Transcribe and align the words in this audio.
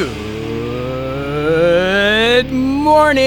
Good 0.00 0.16
morning 2.50 3.20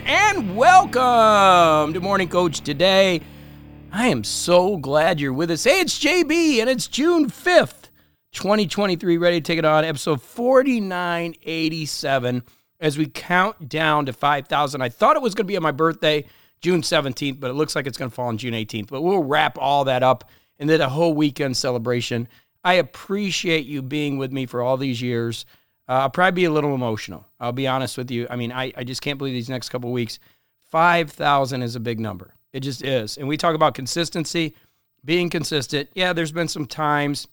and 0.00 0.56
welcome 0.56 1.94
to 1.94 2.00
Morning 2.00 2.28
Coach 2.28 2.62
today. 2.62 3.20
I 3.92 4.08
am 4.08 4.24
so 4.24 4.78
glad 4.78 5.20
you're 5.20 5.32
with 5.32 5.52
us. 5.52 5.62
Hey, 5.62 5.78
it's 5.78 5.96
JB 5.96 6.58
and 6.58 6.68
it's 6.68 6.88
June 6.88 7.30
5th, 7.30 7.90
2023. 8.32 9.16
Ready 9.16 9.40
to 9.40 9.44
take 9.44 9.60
it 9.60 9.64
on 9.64 9.84
episode 9.84 10.20
4987 10.20 12.42
as 12.80 12.98
we 12.98 13.06
count 13.06 13.68
down 13.68 14.06
to 14.06 14.12
5,000. 14.12 14.82
I 14.82 14.88
thought 14.88 15.14
it 15.14 15.22
was 15.22 15.36
going 15.36 15.46
to 15.46 15.52
be 15.52 15.56
on 15.56 15.62
my 15.62 15.70
birthday, 15.70 16.26
June 16.60 16.82
17th, 16.82 17.38
but 17.38 17.48
it 17.48 17.54
looks 17.54 17.76
like 17.76 17.86
it's 17.86 17.96
going 17.96 18.10
to 18.10 18.14
fall 18.14 18.26
on 18.26 18.38
June 18.38 18.54
18th. 18.54 18.88
But 18.88 19.02
we'll 19.02 19.22
wrap 19.22 19.56
all 19.56 19.84
that 19.84 20.02
up 20.02 20.28
and 20.58 20.68
then 20.68 20.80
a 20.80 20.88
whole 20.88 21.14
weekend 21.14 21.56
celebration. 21.56 22.26
I 22.64 22.74
appreciate 22.74 23.66
you 23.66 23.82
being 23.82 24.16
with 24.16 24.32
me 24.32 24.46
for 24.46 24.62
all 24.62 24.76
these 24.76 25.02
years. 25.02 25.44
Uh, 25.88 25.92
I'll 25.92 26.10
probably 26.10 26.42
be 26.42 26.44
a 26.46 26.50
little 26.50 26.74
emotional. 26.74 27.26
I'll 27.38 27.52
be 27.52 27.66
honest 27.66 27.98
with 27.98 28.10
you. 28.10 28.26
I 28.30 28.36
mean, 28.36 28.52
I, 28.52 28.72
I 28.76 28.84
just 28.84 29.02
can't 29.02 29.18
believe 29.18 29.34
these 29.34 29.50
next 29.50 29.68
couple 29.68 29.92
weeks. 29.92 30.18
5,000 30.70 31.62
is 31.62 31.76
a 31.76 31.80
big 31.80 32.00
number. 32.00 32.34
It 32.52 32.60
just 32.60 32.82
is. 32.82 33.18
And 33.18 33.28
we 33.28 33.36
talk 33.36 33.54
about 33.54 33.74
consistency, 33.74 34.54
being 35.04 35.28
consistent. 35.28 35.90
Yeah, 35.94 36.12
there's 36.14 36.32
been 36.32 36.48
some 36.48 36.66
times 36.66 37.28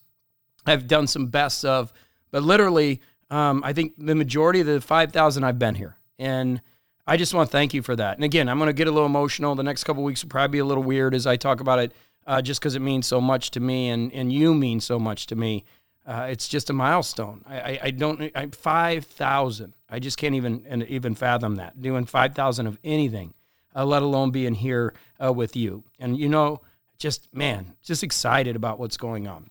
I've 0.66 0.88
done 0.88 1.08
some 1.08 1.28
bests 1.28 1.64
of, 1.64 1.94
but 2.32 2.44
literally, 2.44 3.00
um, 3.30 3.64
I 3.64 3.72
think 3.72 3.94
the 3.98 4.16
majority 4.16 4.60
of 4.60 4.68
the 4.68 4.82
5,000 4.82 5.44
I've 5.44 5.58
been 5.58 5.76
here. 5.76 5.96
And 6.20 6.62
I 7.08 7.18
just 7.18 7.34
want 7.34 7.50
to 7.50 7.52
thank 7.52 7.74
you 7.74 7.82
for 7.82 7.96
that. 7.96 8.18
And 8.18 8.26
again, 8.26 8.50
I'm 8.50 8.58
going 8.58 8.68
to 8.68 8.74
get 8.74 8.88
a 8.88 8.92
little 8.92 9.08
emotional. 9.08 9.56
The 9.56 9.64
next 9.64 9.86
couple 9.86 10.04
weeks 10.04 10.24
will 10.24 10.30
probably 10.30 10.52
be 10.52 10.60
a 10.60 10.66
little 10.66 10.84
weird 10.84 11.16
as 11.16 11.26
I 11.26 11.38
talk 11.38 11.62
about 11.62 11.80
it 11.80 11.94
uh, 12.28 12.42
just 12.42 12.60
because 12.60 12.76
it 12.76 12.82
means 12.82 13.08
so 13.08 13.20
much 13.20 13.52
to 13.52 13.60
me 13.60 13.90
and, 13.90 14.12
and 14.14 14.32
you 14.32 14.54
mean 14.54 14.80
so 14.80 15.00
much 15.00 15.28
to 15.28 15.36
me. 15.36 15.66
Uh, 16.06 16.28
it's 16.30 16.48
just 16.48 16.70
a 16.70 16.74
milestone. 16.74 17.44
I, 17.48 17.60
I, 17.60 17.80
I 17.84 17.92
don't, 17.92 18.32
I, 18.36 18.48
5,000. 18.48 19.74
I 19.90 20.00
just 20.00 20.18
can't 20.18 20.36
even, 20.36 20.86
even 20.88 21.16
fathom 21.16 21.56
that. 21.56 21.80
Doing 21.82 22.06
5,000 22.06 22.68
of 22.68 22.80
anything, 22.84 23.34
uh, 23.76 23.86
let 23.86 24.02
alone 24.02 24.32
being 24.32 24.56
here 24.56 24.94
uh, 25.24 25.32
with 25.32 25.56
you. 25.56 25.84
And, 26.00 26.18
you 26.18 26.28
know, 26.28 26.62
just, 26.98 27.34
man, 27.34 27.74
just 27.84 28.04
excited 28.04 28.56
about 28.56 28.80
what's 28.80 28.98
going 28.98 29.28
on. 29.28 29.50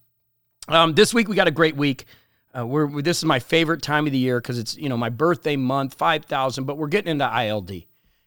Um, 0.69 0.95
this 0.95 1.15
week, 1.15 1.29
we 1.29 1.37
got 1.37 1.49
a 1.49 1.53
great 1.53 1.77
week. 1.77 2.05
Uh, 2.57 2.67
we're, 2.67 3.01
this 3.01 3.19
is 3.19 3.25
my 3.25 3.39
favorite 3.39 3.83
time 3.83 4.07
of 4.07 4.13
the 4.13 4.19
year 4.19 4.41
because 4.41 4.59
it's, 4.59 4.77
you 4.77 4.89
know, 4.89 4.97
my 4.97 5.09
birthday 5.09 5.57
month, 5.57 5.95
5,000, 5.95 6.65
but 6.65 6.77
we're 6.77 6.89
getting 6.89 7.11
into 7.11 7.25
ILD. 7.25 7.85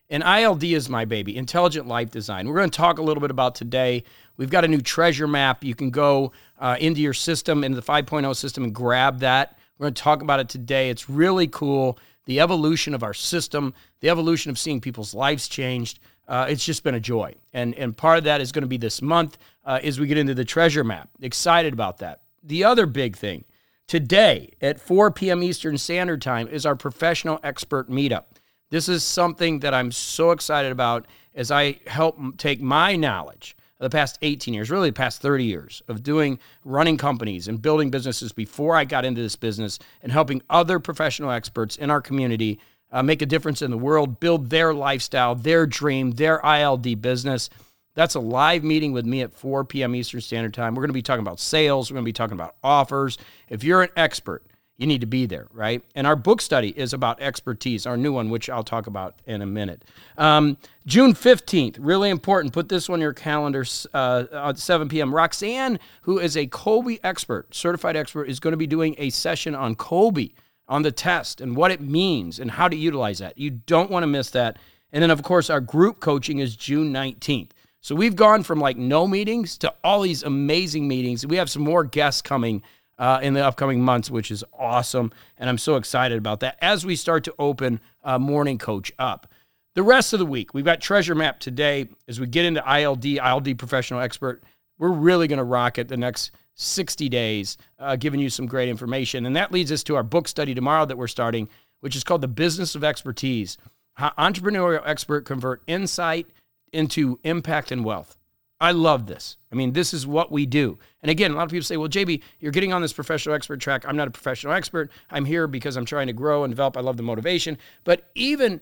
And 0.09 0.23
ILD 0.23 0.63
is 0.63 0.89
my 0.89 1.05
baby, 1.05 1.35
Intelligent 1.35 1.87
Life 1.87 2.11
Design. 2.11 2.47
We're 2.47 2.57
going 2.57 2.69
to 2.69 2.77
talk 2.77 2.99
a 2.99 3.01
little 3.01 3.21
bit 3.21 3.31
about 3.31 3.55
today. 3.55 4.03
We've 4.37 4.49
got 4.49 4.65
a 4.65 4.67
new 4.67 4.81
treasure 4.81 5.27
map. 5.27 5.63
You 5.63 5.75
can 5.75 5.89
go 5.89 6.31
uh, 6.59 6.77
into 6.79 7.01
your 7.01 7.13
system, 7.13 7.63
into 7.63 7.75
the 7.75 7.85
5.0 7.85 8.35
system, 8.35 8.63
and 8.63 8.73
grab 8.73 9.19
that. 9.19 9.57
We're 9.77 9.85
going 9.85 9.93
to 9.93 10.01
talk 10.01 10.21
about 10.21 10.39
it 10.39 10.49
today. 10.49 10.89
It's 10.89 11.09
really 11.09 11.47
cool. 11.47 11.99
The 12.25 12.39
evolution 12.39 12.93
of 12.93 13.03
our 13.03 13.13
system, 13.13 13.73
the 13.99 14.09
evolution 14.09 14.49
of 14.49 14.57
seeing 14.57 14.81
people's 14.81 15.13
lives 15.13 15.47
changed. 15.47 15.99
Uh, 16.27 16.47
it's 16.49 16.63
just 16.63 16.83
been 16.83 16.95
a 16.95 16.99
joy. 16.99 17.35
And, 17.51 17.75
and 17.75 17.95
part 17.95 18.17
of 18.17 18.23
that 18.23 18.41
is 18.41 18.51
going 18.51 18.61
to 18.61 18.67
be 18.67 18.77
this 18.77 19.01
month 19.01 19.37
uh, 19.65 19.79
as 19.83 19.99
we 19.99 20.07
get 20.07 20.17
into 20.17 20.33
the 20.33 20.45
treasure 20.45 20.83
map. 20.83 21.09
Excited 21.21 21.73
about 21.73 21.97
that. 21.97 22.21
The 22.43 22.63
other 22.63 22.85
big 22.85 23.17
thing 23.17 23.45
today 23.87 24.53
at 24.61 24.79
4 24.79 25.11
p.m. 25.11 25.43
Eastern 25.43 25.77
Standard 25.77 26.21
Time 26.21 26.47
is 26.47 26.65
our 26.65 26.75
professional 26.75 27.39
expert 27.43 27.89
meetup. 27.89 28.25
This 28.69 28.89
is 28.89 29.03
something 29.03 29.59
that 29.59 29.73
I'm 29.73 29.91
so 29.91 30.31
excited 30.31 30.71
about 30.71 31.05
as 31.35 31.51
I 31.51 31.79
help 31.85 32.37
take 32.37 32.61
my 32.61 32.95
knowledge 32.95 33.55
the 33.83 33.89
past 33.89 34.17
18 34.21 34.53
years, 34.53 34.71
really 34.71 34.89
the 34.89 34.93
past 34.93 35.21
30 35.21 35.43
years 35.43 35.81
of 35.87 36.03
doing 36.03 36.39
running 36.63 36.97
companies 36.97 37.47
and 37.47 37.61
building 37.61 37.91
businesses 37.91 38.31
before 38.31 38.75
I 38.75 38.85
got 38.85 39.05
into 39.05 39.21
this 39.21 39.35
business 39.35 39.77
and 40.01 40.11
helping 40.11 40.41
other 40.49 40.79
professional 40.79 41.31
experts 41.31 41.75
in 41.75 41.89
our 41.89 42.01
community 42.01 42.59
uh, 42.91 43.03
make 43.03 43.21
a 43.21 43.25
difference 43.25 43.61
in 43.61 43.71
the 43.71 43.77
world, 43.77 44.19
build 44.19 44.49
their 44.49 44.73
lifestyle, 44.73 45.35
their 45.35 45.65
dream, 45.65 46.11
their 46.11 46.39
ILD 46.45 47.01
business. 47.01 47.49
That's 47.95 48.15
a 48.15 48.19
live 48.19 48.63
meeting 48.63 48.93
with 48.93 49.05
me 49.05 49.21
at 49.21 49.33
4 49.33 49.65
p.m. 49.65 49.95
Eastern 49.95 50.21
Standard 50.21 50.53
Time. 50.53 50.75
We're 50.75 50.83
going 50.83 50.89
to 50.89 50.93
be 50.93 51.01
talking 51.01 51.21
about 51.21 51.39
sales. 51.39 51.91
We're 51.91 51.95
going 51.95 52.05
to 52.05 52.09
be 52.09 52.13
talking 52.13 52.35
about 52.35 52.55
offers. 52.63 53.17
If 53.49 53.63
you're 53.63 53.81
an 53.81 53.89
expert, 53.97 54.43
you 54.77 54.87
need 54.87 55.01
to 55.01 55.07
be 55.07 55.25
there, 55.25 55.47
right? 55.51 55.83
And 55.93 56.07
our 56.07 56.15
book 56.15 56.41
study 56.41 56.69
is 56.69 56.93
about 56.93 57.21
expertise, 57.21 57.85
our 57.85 57.95
new 57.95 58.11
one, 58.11 58.29
which 58.29 58.49
I'll 58.49 58.63
talk 58.63 58.87
about 58.87 59.21
in 59.25 59.41
a 59.41 59.45
minute. 59.45 59.83
Um, 60.17 60.57
June 60.87 61.13
15th, 61.13 61.77
really 61.79 62.09
important. 62.09 62.53
Put 62.53 62.69
this 62.69 62.89
on 62.89 62.99
your 62.99 63.13
calendar 63.13 63.65
uh, 63.93 64.23
at 64.33 64.57
7 64.57 64.89
p.m. 64.89 65.13
Roxanne, 65.13 65.79
who 66.01 66.19
is 66.19 66.35
a 66.35 66.47
Kolbe 66.47 66.99
expert, 67.03 67.53
certified 67.53 67.95
expert, 67.95 68.25
is 68.25 68.39
going 68.39 68.53
to 68.53 68.57
be 68.57 68.67
doing 68.67 68.95
a 68.97 69.11
session 69.11 69.53
on 69.53 69.75
Kolbe, 69.75 70.33
on 70.67 70.81
the 70.81 70.91
test 70.91 71.41
and 71.41 71.55
what 71.55 71.71
it 71.71 71.81
means 71.81 72.39
and 72.39 72.49
how 72.49 72.67
to 72.67 72.75
utilize 72.75 73.19
that. 73.19 73.37
You 73.37 73.51
don't 73.51 73.91
want 73.91 74.03
to 74.03 74.07
miss 74.07 74.31
that. 74.31 74.57
And 74.91 75.03
then, 75.03 75.11
of 75.11 75.21
course, 75.23 75.49
our 75.49 75.61
group 75.61 75.99
coaching 75.99 76.39
is 76.39 76.55
June 76.55 76.91
19th. 76.91 77.51
So 77.81 77.95
we've 77.95 78.15
gone 78.15 78.43
from 78.43 78.59
like 78.59 78.77
no 78.77 79.05
meetings 79.07 79.57
to 79.59 79.73
all 79.83 80.01
these 80.01 80.23
amazing 80.23 80.87
meetings. 80.87 81.27
We 81.27 81.35
have 81.35 81.49
some 81.49 81.63
more 81.63 81.83
guests 81.83 82.21
coming 82.21 82.63
uh, 83.03 83.19
in 83.21 83.33
the 83.33 83.45
upcoming 83.45 83.81
months, 83.81 84.09
which 84.09 84.31
is 84.31 84.45
awesome. 84.57 85.11
And 85.37 85.49
I'm 85.49 85.57
so 85.57 85.75
excited 85.75 86.17
about 86.17 86.39
that 86.39 86.57
as 86.61 86.85
we 86.85 86.95
start 86.95 87.25
to 87.25 87.35
open 87.37 87.81
uh, 88.01 88.17
Morning 88.17 88.57
Coach 88.57 88.93
up. 88.97 89.27
The 89.75 89.83
rest 89.83 90.13
of 90.13 90.19
the 90.19 90.25
week, 90.25 90.53
we've 90.53 90.63
got 90.63 90.79
Treasure 90.79 91.13
Map 91.13 91.41
today. 91.41 91.89
As 92.07 92.21
we 92.21 92.27
get 92.27 92.45
into 92.45 92.63
ILD, 92.65 93.05
ILD 93.05 93.57
Professional 93.59 93.99
Expert, 93.99 94.41
we're 94.77 94.87
really 94.87 95.27
going 95.27 95.39
to 95.39 95.43
rock 95.43 95.77
it 95.77 95.89
the 95.89 95.97
next 95.97 96.31
60 96.55 97.09
days, 97.09 97.57
uh, 97.77 97.97
giving 97.97 98.21
you 98.21 98.29
some 98.29 98.45
great 98.45 98.69
information. 98.69 99.25
And 99.25 99.35
that 99.35 99.51
leads 99.51 99.73
us 99.73 99.83
to 99.83 99.97
our 99.97 100.03
book 100.03 100.29
study 100.29 100.55
tomorrow 100.55 100.85
that 100.85 100.97
we're 100.97 101.07
starting, 101.07 101.49
which 101.81 101.97
is 101.97 102.05
called 102.05 102.21
The 102.21 102.29
Business 102.29 102.73
of 102.73 102.85
Expertise 102.85 103.57
How 103.95 104.13
Entrepreneurial 104.17 104.81
Expert 104.85 105.25
Convert 105.25 105.61
Insight 105.67 106.27
into 106.71 107.19
Impact 107.25 107.69
and 107.69 107.83
Wealth. 107.83 108.17
I 108.63 108.71
love 108.71 109.07
this. 109.07 109.35
I 109.51 109.55
mean, 109.55 109.73
this 109.73 109.93
is 109.93 110.07
what 110.07 110.31
we 110.31 110.45
do. 110.45 110.79
And 111.01 111.11
again, 111.11 111.31
a 111.31 111.35
lot 111.35 111.43
of 111.43 111.51
people 111.51 111.65
say, 111.65 111.75
well, 111.75 111.89
JB, 111.89 112.21
you're 112.39 112.53
getting 112.53 112.71
on 112.71 112.81
this 112.81 112.93
professional 112.93 113.35
expert 113.35 113.59
track. 113.59 113.83
I'm 113.85 113.97
not 113.97 114.07
a 114.07 114.11
professional 114.11 114.53
expert. 114.53 114.89
I'm 115.11 115.25
here 115.25 115.47
because 115.47 115.75
I'm 115.75 115.83
trying 115.83 116.07
to 116.07 116.13
grow 116.13 116.45
and 116.45 116.51
develop. 116.53 116.77
I 116.77 116.79
love 116.79 116.95
the 116.95 117.03
motivation. 117.03 117.57
But 117.83 118.09
even 118.15 118.61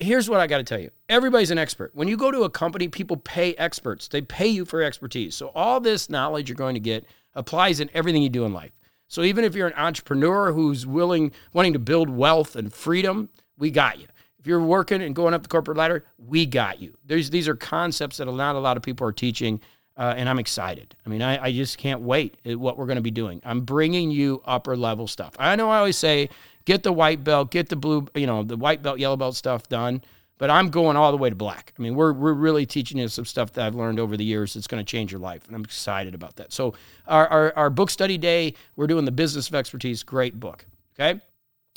here's 0.00 0.28
what 0.28 0.38
I 0.38 0.46
got 0.46 0.58
to 0.58 0.64
tell 0.64 0.78
you 0.78 0.90
everybody's 1.08 1.50
an 1.50 1.56
expert. 1.56 1.92
When 1.94 2.08
you 2.08 2.18
go 2.18 2.30
to 2.30 2.42
a 2.42 2.50
company, 2.50 2.88
people 2.88 3.16
pay 3.16 3.54
experts, 3.54 4.08
they 4.08 4.20
pay 4.20 4.48
you 4.48 4.66
for 4.66 4.82
expertise. 4.82 5.34
So 5.34 5.48
all 5.54 5.80
this 5.80 6.10
knowledge 6.10 6.50
you're 6.50 6.54
going 6.54 6.74
to 6.74 6.80
get 6.80 7.06
applies 7.34 7.80
in 7.80 7.88
everything 7.94 8.22
you 8.22 8.28
do 8.28 8.44
in 8.44 8.52
life. 8.52 8.72
So 9.06 9.22
even 9.22 9.44
if 9.44 9.54
you're 9.54 9.68
an 9.68 9.78
entrepreneur 9.78 10.52
who's 10.52 10.86
willing, 10.86 11.32
wanting 11.54 11.72
to 11.72 11.78
build 11.78 12.10
wealth 12.10 12.54
and 12.54 12.70
freedom, 12.70 13.30
we 13.56 13.70
got 13.70 13.98
you. 13.98 14.08
If 14.38 14.46
you're 14.46 14.62
working 14.62 15.02
and 15.02 15.14
going 15.14 15.34
up 15.34 15.42
the 15.42 15.48
corporate 15.48 15.76
ladder, 15.76 16.04
we 16.16 16.46
got 16.46 16.80
you. 16.80 16.96
There's, 17.04 17.28
these 17.30 17.48
are 17.48 17.56
concepts 17.56 18.18
that 18.18 18.26
not 18.26 18.54
a 18.54 18.58
lot 18.58 18.76
of 18.76 18.82
people 18.82 19.06
are 19.06 19.12
teaching, 19.12 19.60
uh, 19.96 20.14
and 20.16 20.28
I'm 20.28 20.38
excited. 20.38 20.94
I 21.04 21.08
mean, 21.08 21.22
I, 21.22 21.46
I 21.46 21.52
just 21.52 21.76
can't 21.76 22.02
wait 22.02 22.36
at 22.44 22.56
what 22.56 22.78
we're 22.78 22.86
going 22.86 22.96
to 22.96 23.02
be 23.02 23.10
doing. 23.10 23.40
I'm 23.44 23.62
bringing 23.62 24.10
you 24.10 24.40
upper 24.44 24.76
level 24.76 25.08
stuff. 25.08 25.34
I 25.38 25.56
know 25.56 25.70
I 25.70 25.78
always 25.78 25.98
say, 25.98 26.30
get 26.66 26.84
the 26.84 26.92
white 26.92 27.24
belt, 27.24 27.50
get 27.50 27.68
the 27.68 27.76
blue, 27.76 28.06
you 28.14 28.26
know, 28.26 28.44
the 28.44 28.56
white 28.56 28.80
belt, 28.82 29.00
yellow 29.00 29.16
belt 29.16 29.34
stuff 29.34 29.68
done, 29.68 30.02
but 30.38 30.50
I'm 30.50 30.70
going 30.70 30.96
all 30.96 31.10
the 31.10 31.18
way 31.18 31.30
to 31.30 31.36
black. 31.36 31.74
I 31.76 31.82
mean, 31.82 31.96
we're, 31.96 32.12
we're 32.12 32.32
really 32.32 32.64
teaching 32.64 32.98
you 32.98 33.08
some 33.08 33.24
stuff 33.24 33.52
that 33.54 33.66
I've 33.66 33.74
learned 33.74 33.98
over 33.98 34.16
the 34.16 34.24
years 34.24 34.54
that's 34.54 34.68
going 34.68 34.84
to 34.84 34.88
change 34.88 35.10
your 35.10 35.20
life, 35.20 35.46
and 35.48 35.56
I'm 35.56 35.64
excited 35.64 36.14
about 36.14 36.36
that. 36.36 36.52
So, 36.52 36.74
our, 37.08 37.26
our, 37.26 37.52
our 37.56 37.70
book 37.70 37.90
study 37.90 38.18
day, 38.18 38.54
we're 38.76 38.86
doing 38.86 39.04
the 39.04 39.10
Business 39.10 39.48
of 39.48 39.56
Expertise, 39.56 40.04
great 40.04 40.38
book. 40.38 40.64
Okay. 40.94 41.20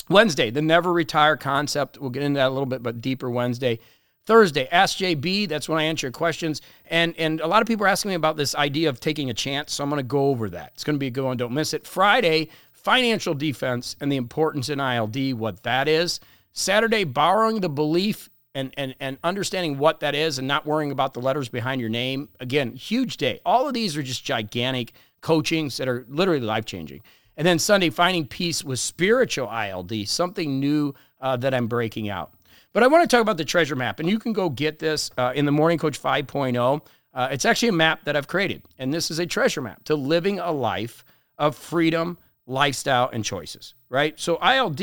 Wednesday, 0.08 0.50
the 0.50 0.62
never 0.62 0.92
retire 0.92 1.36
concept. 1.36 1.98
We'll 1.98 2.10
get 2.10 2.22
into 2.22 2.38
that 2.38 2.48
a 2.48 2.50
little 2.50 2.66
bit, 2.66 2.82
but 2.82 3.00
deeper 3.00 3.30
Wednesday. 3.30 3.78
Thursday, 4.24 4.68
Ask 4.70 4.98
JB. 4.98 5.48
That's 5.48 5.68
when 5.68 5.78
I 5.78 5.84
answer 5.84 6.06
your 6.06 6.12
questions. 6.12 6.60
And 6.86 7.14
and 7.18 7.40
a 7.40 7.46
lot 7.46 7.60
of 7.60 7.68
people 7.68 7.86
are 7.86 7.88
asking 7.88 8.10
me 8.10 8.14
about 8.14 8.36
this 8.36 8.54
idea 8.54 8.88
of 8.88 9.00
taking 9.00 9.30
a 9.30 9.34
chance. 9.34 9.72
So 9.72 9.82
I'm 9.82 9.90
going 9.90 9.98
to 9.98 10.04
go 10.04 10.26
over 10.26 10.48
that. 10.50 10.72
It's 10.74 10.84
going 10.84 10.94
to 10.94 11.00
be 11.00 11.08
a 11.08 11.10
good 11.10 11.24
one. 11.24 11.36
Don't 11.36 11.52
miss 11.52 11.74
it. 11.74 11.86
Friday, 11.86 12.48
financial 12.70 13.34
defense 13.34 13.96
and 14.00 14.12
the 14.12 14.16
importance 14.16 14.68
in 14.68 14.80
ILD, 14.80 15.34
what 15.34 15.62
that 15.64 15.88
is. 15.88 16.20
Saturday, 16.52 17.04
borrowing 17.04 17.60
the 17.60 17.68
belief 17.68 18.28
and, 18.54 18.72
and, 18.76 18.94
and 19.00 19.18
understanding 19.24 19.78
what 19.78 20.00
that 20.00 20.14
is 20.14 20.38
and 20.38 20.46
not 20.46 20.66
worrying 20.66 20.92
about 20.92 21.14
the 21.14 21.20
letters 21.20 21.48
behind 21.48 21.80
your 21.80 21.90
name. 21.90 22.28
Again, 22.40 22.74
huge 22.74 23.16
day. 23.16 23.40
All 23.46 23.66
of 23.66 23.74
these 23.74 23.96
are 23.96 24.02
just 24.02 24.24
gigantic 24.24 24.92
coachings 25.20 25.76
that 25.78 25.88
are 25.88 26.04
literally 26.08 26.40
life 26.40 26.64
changing. 26.64 27.02
And 27.36 27.46
then 27.46 27.58
Sunday, 27.58 27.90
finding 27.90 28.26
peace 28.26 28.62
with 28.62 28.78
spiritual 28.78 29.48
ILD, 29.50 30.06
something 30.06 30.60
new 30.60 30.94
uh, 31.20 31.36
that 31.38 31.54
I'm 31.54 31.66
breaking 31.66 32.08
out. 32.08 32.32
But 32.72 32.82
I 32.82 32.86
want 32.86 33.08
to 33.08 33.16
talk 33.16 33.22
about 33.22 33.36
the 33.36 33.44
treasure 33.44 33.76
map, 33.76 34.00
and 34.00 34.08
you 34.08 34.18
can 34.18 34.32
go 34.32 34.48
get 34.48 34.78
this 34.78 35.10
uh, 35.18 35.32
in 35.34 35.44
the 35.44 35.52
Morning 35.52 35.78
Coach 35.78 36.00
5.0. 36.00 36.80
Uh, 37.14 37.28
it's 37.30 37.44
actually 37.44 37.68
a 37.68 37.72
map 37.72 38.04
that 38.04 38.16
I've 38.16 38.28
created, 38.28 38.62
and 38.78 38.92
this 38.92 39.10
is 39.10 39.18
a 39.18 39.26
treasure 39.26 39.60
map 39.60 39.84
to 39.84 39.94
living 39.94 40.38
a 40.38 40.50
life 40.50 41.04
of 41.38 41.56
freedom, 41.56 42.16
lifestyle, 42.46 43.10
and 43.12 43.24
choices, 43.24 43.74
right? 43.90 44.18
So, 44.18 44.36
ILD, 44.36 44.80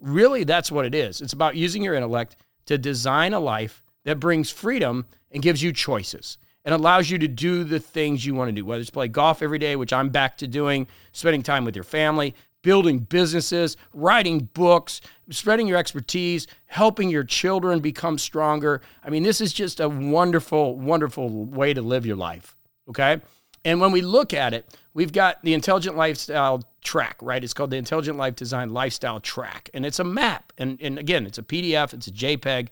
really, 0.00 0.44
that's 0.44 0.70
what 0.70 0.84
it 0.84 0.94
is. 0.94 1.22
It's 1.22 1.32
about 1.32 1.56
using 1.56 1.82
your 1.82 1.94
intellect 1.94 2.36
to 2.66 2.76
design 2.76 3.32
a 3.32 3.40
life 3.40 3.82
that 4.04 4.20
brings 4.20 4.50
freedom 4.50 5.06
and 5.30 5.42
gives 5.42 5.62
you 5.62 5.72
choices 5.72 6.36
and 6.64 6.74
allows 6.74 7.10
you 7.10 7.18
to 7.18 7.28
do 7.28 7.64
the 7.64 7.80
things 7.80 8.24
you 8.24 8.34
want 8.34 8.48
to 8.48 8.52
do, 8.52 8.64
whether 8.64 8.80
it's 8.80 8.90
play 8.90 9.08
golf 9.08 9.42
every 9.42 9.58
day, 9.58 9.76
which 9.76 9.92
I'm 9.92 10.10
back 10.10 10.36
to 10.38 10.46
doing, 10.46 10.86
spending 11.12 11.42
time 11.42 11.64
with 11.64 11.74
your 11.74 11.84
family, 11.84 12.34
building 12.62 12.98
businesses, 12.98 13.76
writing 13.94 14.48
books, 14.52 15.00
spreading 15.30 15.66
your 15.66 15.78
expertise, 15.78 16.46
helping 16.66 17.08
your 17.08 17.24
children 17.24 17.80
become 17.80 18.18
stronger. 18.18 18.82
I 19.02 19.10
mean, 19.10 19.22
this 19.22 19.40
is 19.40 19.52
just 19.52 19.80
a 19.80 19.88
wonderful, 19.88 20.76
wonderful 20.76 21.46
way 21.46 21.72
to 21.72 21.82
live 21.82 22.04
your 22.04 22.16
life. 22.16 22.56
Okay. 22.88 23.20
And 23.64 23.80
when 23.80 23.92
we 23.92 24.00
look 24.00 24.32
at 24.32 24.54
it, 24.54 24.78
we've 24.94 25.12
got 25.12 25.42
the 25.42 25.54
intelligent 25.54 25.96
lifestyle 25.96 26.62
track, 26.82 27.16
right? 27.20 27.42
It's 27.44 27.52
called 27.52 27.70
the 27.70 27.76
Intelligent 27.76 28.16
Life 28.16 28.34
Design 28.34 28.70
Lifestyle 28.70 29.20
Track. 29.20 29.68
And 29.74 29.84
it's 29.84 29.98
a 29.98 30.04
map. 30.04 30.52
And, 30.56 30.80
and 30.80 30.98
again, 30.98 31.26
it's 31.26 31.38
a 31.38 31.42
PDF, 31.42 31.92
it's 31.92 32.06
a 32.06 32.12
JPEG. 32.12 32.68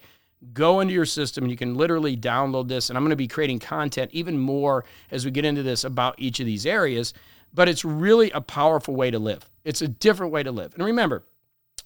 Go 0.53 0.79
into 0.79 0.93
your 0.93 1.05
system 1.05 1.43
and 1.43 1.51
you 1.51 1.57
can 1.57 1.75
literally 1.75 2.15
download 2.15 2.67
this. 2.67 2.89
And 2.89 2.97
I'm 2.97 3.03
going 3.03 3.11
to 3.11 3.15
be 3.15 3.27
creating 3.27 3.59
content 3.59 4.11
even 4.13 4.37
more 4.37 4.85
as 5.11 5.25
we 5.25 5.31
get 5.31 5.45
into 5.45 5.63
this 5.63 5.83
about 5.83 6.15
each 6.17 6.39
of 6.39 6.45
these 6.45 6.65
areas. 6.65 7.13
But 7.53 7.67
it's 7.67 7.83
really 7.83 8.31
a 8.31 8.41
powerful 8.41 8.95
way 8.95 9.11
to 9.11 9.19
live. 9.19 9.49
It's 9.63 9.81
a 9.81 9.87
different 9.87 10.31
way 10.31 10.43
to 10.43 10.51
live. 10.51 10.73
And 10.75 10.83
remember, 10.85 11.23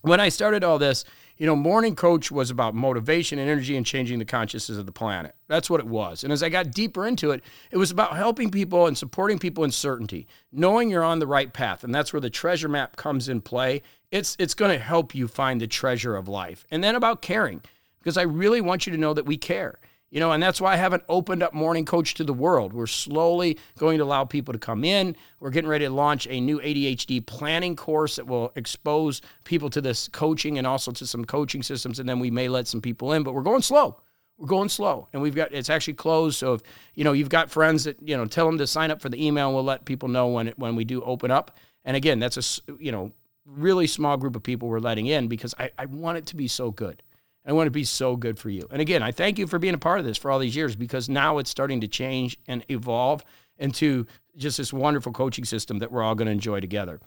when 0.02 0.20
I 0.20 0.30
started 0.30 0.64
all 0.64 0.78
this, 0.78 1.06
you 1.38 1.48
know, 1.48 1.56
Morning 1.56 1.96
Coach 1.96 2.32
was 2.32 2.52
about 2.52 2.76
motivation 2.76 3.40
and 3.40 3.50
energy 3.50 3.76
and 3.76 3.86
changing 3.86 4.20
the 4.20 4.26
consciousness 4.26 4.78
of 4.78 4.86
the 4.86 4.92
planet. 4.92 5.34
That's 5.48 5.70
what 5.70 5.80
it 5.80 5.88
was. 5.88 6.24
And 6.24 6.32
as 6.32 6.44
I 6.44 6.50
got 6.50 6.72
deeper 6.72 7.08
into 7.08 7.32
it, 7.32 7.42
it 7.72 7.78
was 7.78 7.90
about 7.90 8.16
helping 8.16 8.52
people 8.52 8.86
and 8.86 8.98
supporting 8.98 9.40
people 9.40 9.64
in 9.64 9.72
certainty, 9.72 10.28
knowing 10.52 10.90
you're 10.90 11.04
on 11.04 11.20
the 11.20 11.28
right 11.28 11.52
path. 11.52 11.84
And 11.84 11.96
that's 11.96 12.14
where 12.14 12.20
the 12.20 12.30
treasure 12.30 12.70
map 12.70 12.98
comes 12.98 13.30
in 13.30 13.42
play. 13.42 13.82
It's 14.12 14.36
it's 14.38 14.54
going 14.54 14.72
to 14.72 14.84
help 14.84 15.16
you 15.16 15.28
find 15.28 15.60
the 15.60 15.68
treasure 15.68 16.16
of 16.16 16.28
life. 16.28 16.66
And 16.70 16.84
then 16.84 16.96
about 16.96 17.24
caring, 17.24 17.62
because 18.04 18.18
I 18.18 18.24
really 18.24 18.60
want 18.60 18.86
you 18.86 18.92
to 18.92 18.98
know 18.98 19.14
that 19.14 19.26
we 19.26 19.38
care. 19.38 19.80
You 20.12 20.20
know, 20.20 20.32
and 20.32 20.44
that's 20.44 20.62
why 20.62 20.74
I 20.74 20.76
haven't 20.76 21.02
opened 21.10 21.42
up 21.42 21.56
Morning 21.56 21.86
Coach 21.86 22.14
to 22.16 22.24
the 22.24 22.36
world. 22.36 22.72
We're 22.72 22.86
slowly 22.86 23.58
going 23.80 23.98
to 23.98 24.04
allow 24.04 24.26
people 24.26 24.54
to 24.54 24.60
come 24.60 24.84
in. 24.84 25.16
We're 25.40 25.50
getting 25.50 25.70
ready 25.70 25.86
to 25.86 25.92
launch 25.92 26.28
a 26.30 26.40
new 26.40 26.60
ADHD 26.60 27.26
planning 27.26 27.76
course 27.76 28.18
that 28.18 28.28
will 28.28 28.52
expose 28.56 29.22
people 29.44 29.72
to 29.72 29.82
this 29.82 30.08
coaching 30.10 30.60
and 30.60 30.68
also 30.68 30.92
to 30.92 31.08
some 31.08 31.26
coaching 31.26 31.64
systems. 31.64 31.98
And 31.98 32.08
then 32.08 32.20
we 32.20 32.30
may 32.30 32.48
let 32.48 32.68
some 32.68 32.80
people 32.80 33.14
in, 33.14 33.24
but 33.24 33.34
we're 33.34 33.42
going 33.42 33.64
slow. 33.64 34.02
We're 34.38 34.46
going 34.46 34.70
slow. 34.70 35.08
And 35.14 35.22
we've 35.22 35.34
got, 35.34 35.52
it's 35.52 35.72
actually 35.72 35.96
closed. 35.96 36.38
So 36.38 36.54
if, 36.54 36.62
you 36.94 37.04
know, 37.04 37.14
you've 37.14 37.30
got 37.30 37.50
friends 37.50 37.86
that, 37.86 37.98
you 38.08 38.16
know, 38.16 38.26
tell 38.26 38.46
them 38.46 38.60
to 38.60 38.68
sign 38.68 38.92
up 38.92 39.02
for 39.02 39.10
the 39.10 39.26
email 39.26 39.48
and 39.48 39.56
we'll 39.56 39.64
let 39.64 39.84
people 39.84 40.10
know 40.10 40.28
when, 40.28 40.50
it, 40.50 40.60
when 40.60 40.76
we 40.76 40.86
do 40.86 41.02
open 41.02 41.32
up. 41.32 41.58
And 41.86 41.98
again, 41.98 42.20
that's 42.20 42.38
a, 42.38 42.74
you 42.78 42.92
know, 42.92 43.12
really 43.48 43.88
small 43.88 44.18
group 44.18 44.36
of 44.36 44.44
people 44.44 44.70
we're 44.70 44.80
letting 44.80 45.08
in 45.08 45.28
because 45.28 45.56
I, 45.58 45.72
I 45.80 45.88
want 45.88 46.20
it 46.20 46.28
to 46.28 46.36
be 46.36 46.48
so 46.48 46.70
good. 46.70 47.02
I 47.46 47.54
want 47.54 47.68
to 47.68 47.72
be 47.72 47.84
so 47.84 48.16
good 48.16 48.40
for 48.40 48.50
you. 48.50 48.68
And 48.72 48.82
again, 48.82 49.04
I 49.04 49.12
thank 49.12 49.38
you 49.38 49.48
for 49.48 49.60
being 49.60 49.74
a 49.74 49.80
part 49.80 50.00
of 50.00 50.06
this 50.06 50.18
for 50.18 50.32
all 50.32 50.40
these 50.40 50.56
years 50.56 50.76
because 50.76 51.10
now 51.10 51.38
it's 51.38 51.50
starting 51.50 51.82
to 51.82 51.88
change 51.88 52.38
and 52.48 52.64
evolve 52.70 53.24
into 53.58 54.06
just 54.38 54.58
this 54.58 54.72
wonderful 54.74 55.12
coaching 55.12 55.46
system 55.46 55.80
that 55.80 55.92
we're 55.92 56.04
all 56.04 56.16
going 56.16 56.26
to 56.28 56.32
enjoy 56.32 56.60
together. 56.60 57.00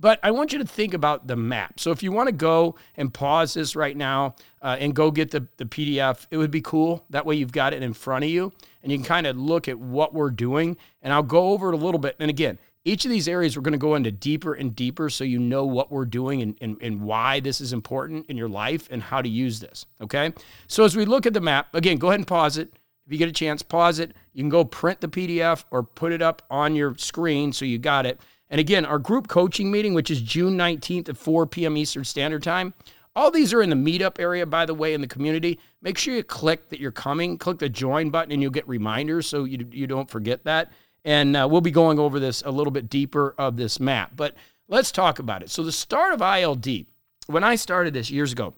But 0.00 0.20
I 0.22 0.30
want 0.30 0.52
you 0.52 0.60
to 0.60 0.64
think 0.64 0.94
about 0.94 1.26
the 1.26 1.34
map. 1.34 1.80
So 1.80 1.90
if 1.90 2.04
you 2.04 2.12
want 2.12 2.28
to 2.28 2.32
go 2.32 2.76
and 2.96 3.12
pause 3.12 3.54
this 3.54 3.74
right 3.74 3.96
now 3.96 4.36
uh, 4.62 4.76
and 4.78 4.94
go 4.94 5.10
get 5.10 5.32
the, 5.32 5.48
the 5.56 5.64
PDF, 5.64 6.26
it 6.30 6.36
would 6.36 6.52
be 6.52 6.60
cool. 6.60 7.04
That 7.10 7.26
way 7.26 7.34
you've 7.34 7.50
got 7.50 7.72
it 7.72 7.82
in 7.82 7.92
front 7.92 8.24
of 8.24 8.30
you 8.30 8.52
and 8.82 8.92
you 8.92 8.98
can 8.98 9.04
kind 9.04 9.26
of 9.26 9.36
look 9.36 9.66
at 9.66 9.76
what 9.76 10.14
we're 10.14 10.30
doing. 10.30 10.76
And 11.02 11.12
I'll 11.12 11.24
go 11.24 11.48
over 11.48 11.70
it 11.70 11.74
a 11.74 11.78
little 11.78 11.98
bit. 11.98 12.14
And 12.20 12.30
again, 12.30 12.60
each 12.88 13.04
of 13.04 13.10
these 13.10 13.28
areas 13.28 13.56
we're 13.56 13.62
going 13.62 13.72
to 13.72 13.78
go 13.78 13.94
into 13.94 14.10
deeper 14.10 14.54
and 14.54 14.74
deeper 14.74 15.10
so 15.10 15.22
you 15.22 15.38
know 15.38 15.64
what 15.64 15.92
we're 15.92 16.06
doing 16.06 16.42
and, 16.42 16.56
and, 16.60 16.76
and 16.80 17.00
why 17.02 17.38
this 17.40 17.60
is 17.60 17.72
important 17.72 18.26
in 18.28 18.36
your 18.36 18.48
life 18.48 18.88
and 18.90 19.02
how 19.02 19.20
to 19.20 19.28
use 19.28 19.60
this. 19.60 19.84
Okay. 20.00 20.32
So 20.66 20.84
as 20.84 20.96
we 20.96 21.04
look 21.04 21.26
at 21.26 21.34
the 21.34 21.40
map, 21.40 21.74
again, 21.74 21.98
go 21.98 22.08
ahead 22.08 22.20
and 22.20 22.26
pause 22.26 22.56
it. 22.56 22.72
If 23.06 23.12
you 23.12 23.18
get 23.18 23.28
a 23.28 23.32
chance, 23.32 23.62
pause 23.62 23.98
it. 23.98 24.14
You 24.32 24.42
can 24.42 24.50
go 24.50 24.64
print 24.64 25.00
the 25.00 25.08
PDF 25.08 25.64
or 25.70 25.82
put 25.82 26.12
it 26.12 26.22
up 26.22 26.42
on 26.50 26.74
your 26.74 26.96
screen 26.96 27.52
so 27.52 27.64
you 27.64 27.78
got 27.78 28.06
it. 28.06 28.20
And 28.50 28.60
again, 28.60 28.84
our 28.86 28.98
group 28.98 29.28
coaching 29.28 29.70
meeting, 29.70 29.92
which 29.94 30.10
is 30.10 30.20
June 30.20 30.56
19th 30.56 31.10
at 31.10 31.16
4 31.16 31.46
p.m. 31.46 31.76
Eastern 31.76 32.04
Standard 32.04 32.42
Time. 32.42 32.72
All 33.14 33.30
these 33.30 33.52
are 33.52 33.62
in 33.62 33.70
the 33.70 33.76
meetup 33.76 34.20
area, 34.20 34.46
by 34.46 34.64
the 34.64 34.74
way, 34.74 34.94
in 34.94 35.00
the 35.00 35.06
community. 35.06 35.58
Make 35.82 35.98
sure 35.98 36.14
you 36.14 36.22
click 36.22 36.68
that 36.68 36.80
you're 36.80 36.92
coming, 36.92 37.36
click 37.36 37.58
the 37.58 37.68
join 37.68 38.10
button, 38.10 38.32
and 38.32 38.40
you'll 38.40 38.52
get 38.52 38.68
reminders 38.68 39.26
so 39.26 39.44
you, 39.44 39.66
you 39.72 39.86
don't 39.86 40.08
forget 40.08 40.44
that. 40.44 40.72
And 41.08 41.38
uh, 41.38 41.48
we'll 41.50 41.62
be 41.62 41.70
going 41.70 41.98
over 41.98 42.20
this 42.20 42.42
a 42.44 42.50
little 42.50 42.70
bit 42.70 42.90
deeper 42.90 43.34
of 43.38 43.56
this 43.56 43.80
map. 43.80 44.12
But 44.14 44.34
let's 44.68 44.92
talk 44.92 45.18
about 45.18 45.42
it. 45.42 45.48
So, 45.48 45.62
the 45.62 45.72
start 45.72 46.12
of 46.12 46.20
ILD, 46.20 46.84
when 47.28 47.42
I 47.42 47.56
started 47.56 47.94
this 47.94 48.10
years 48.10 48.30
ago, 48.30 48.52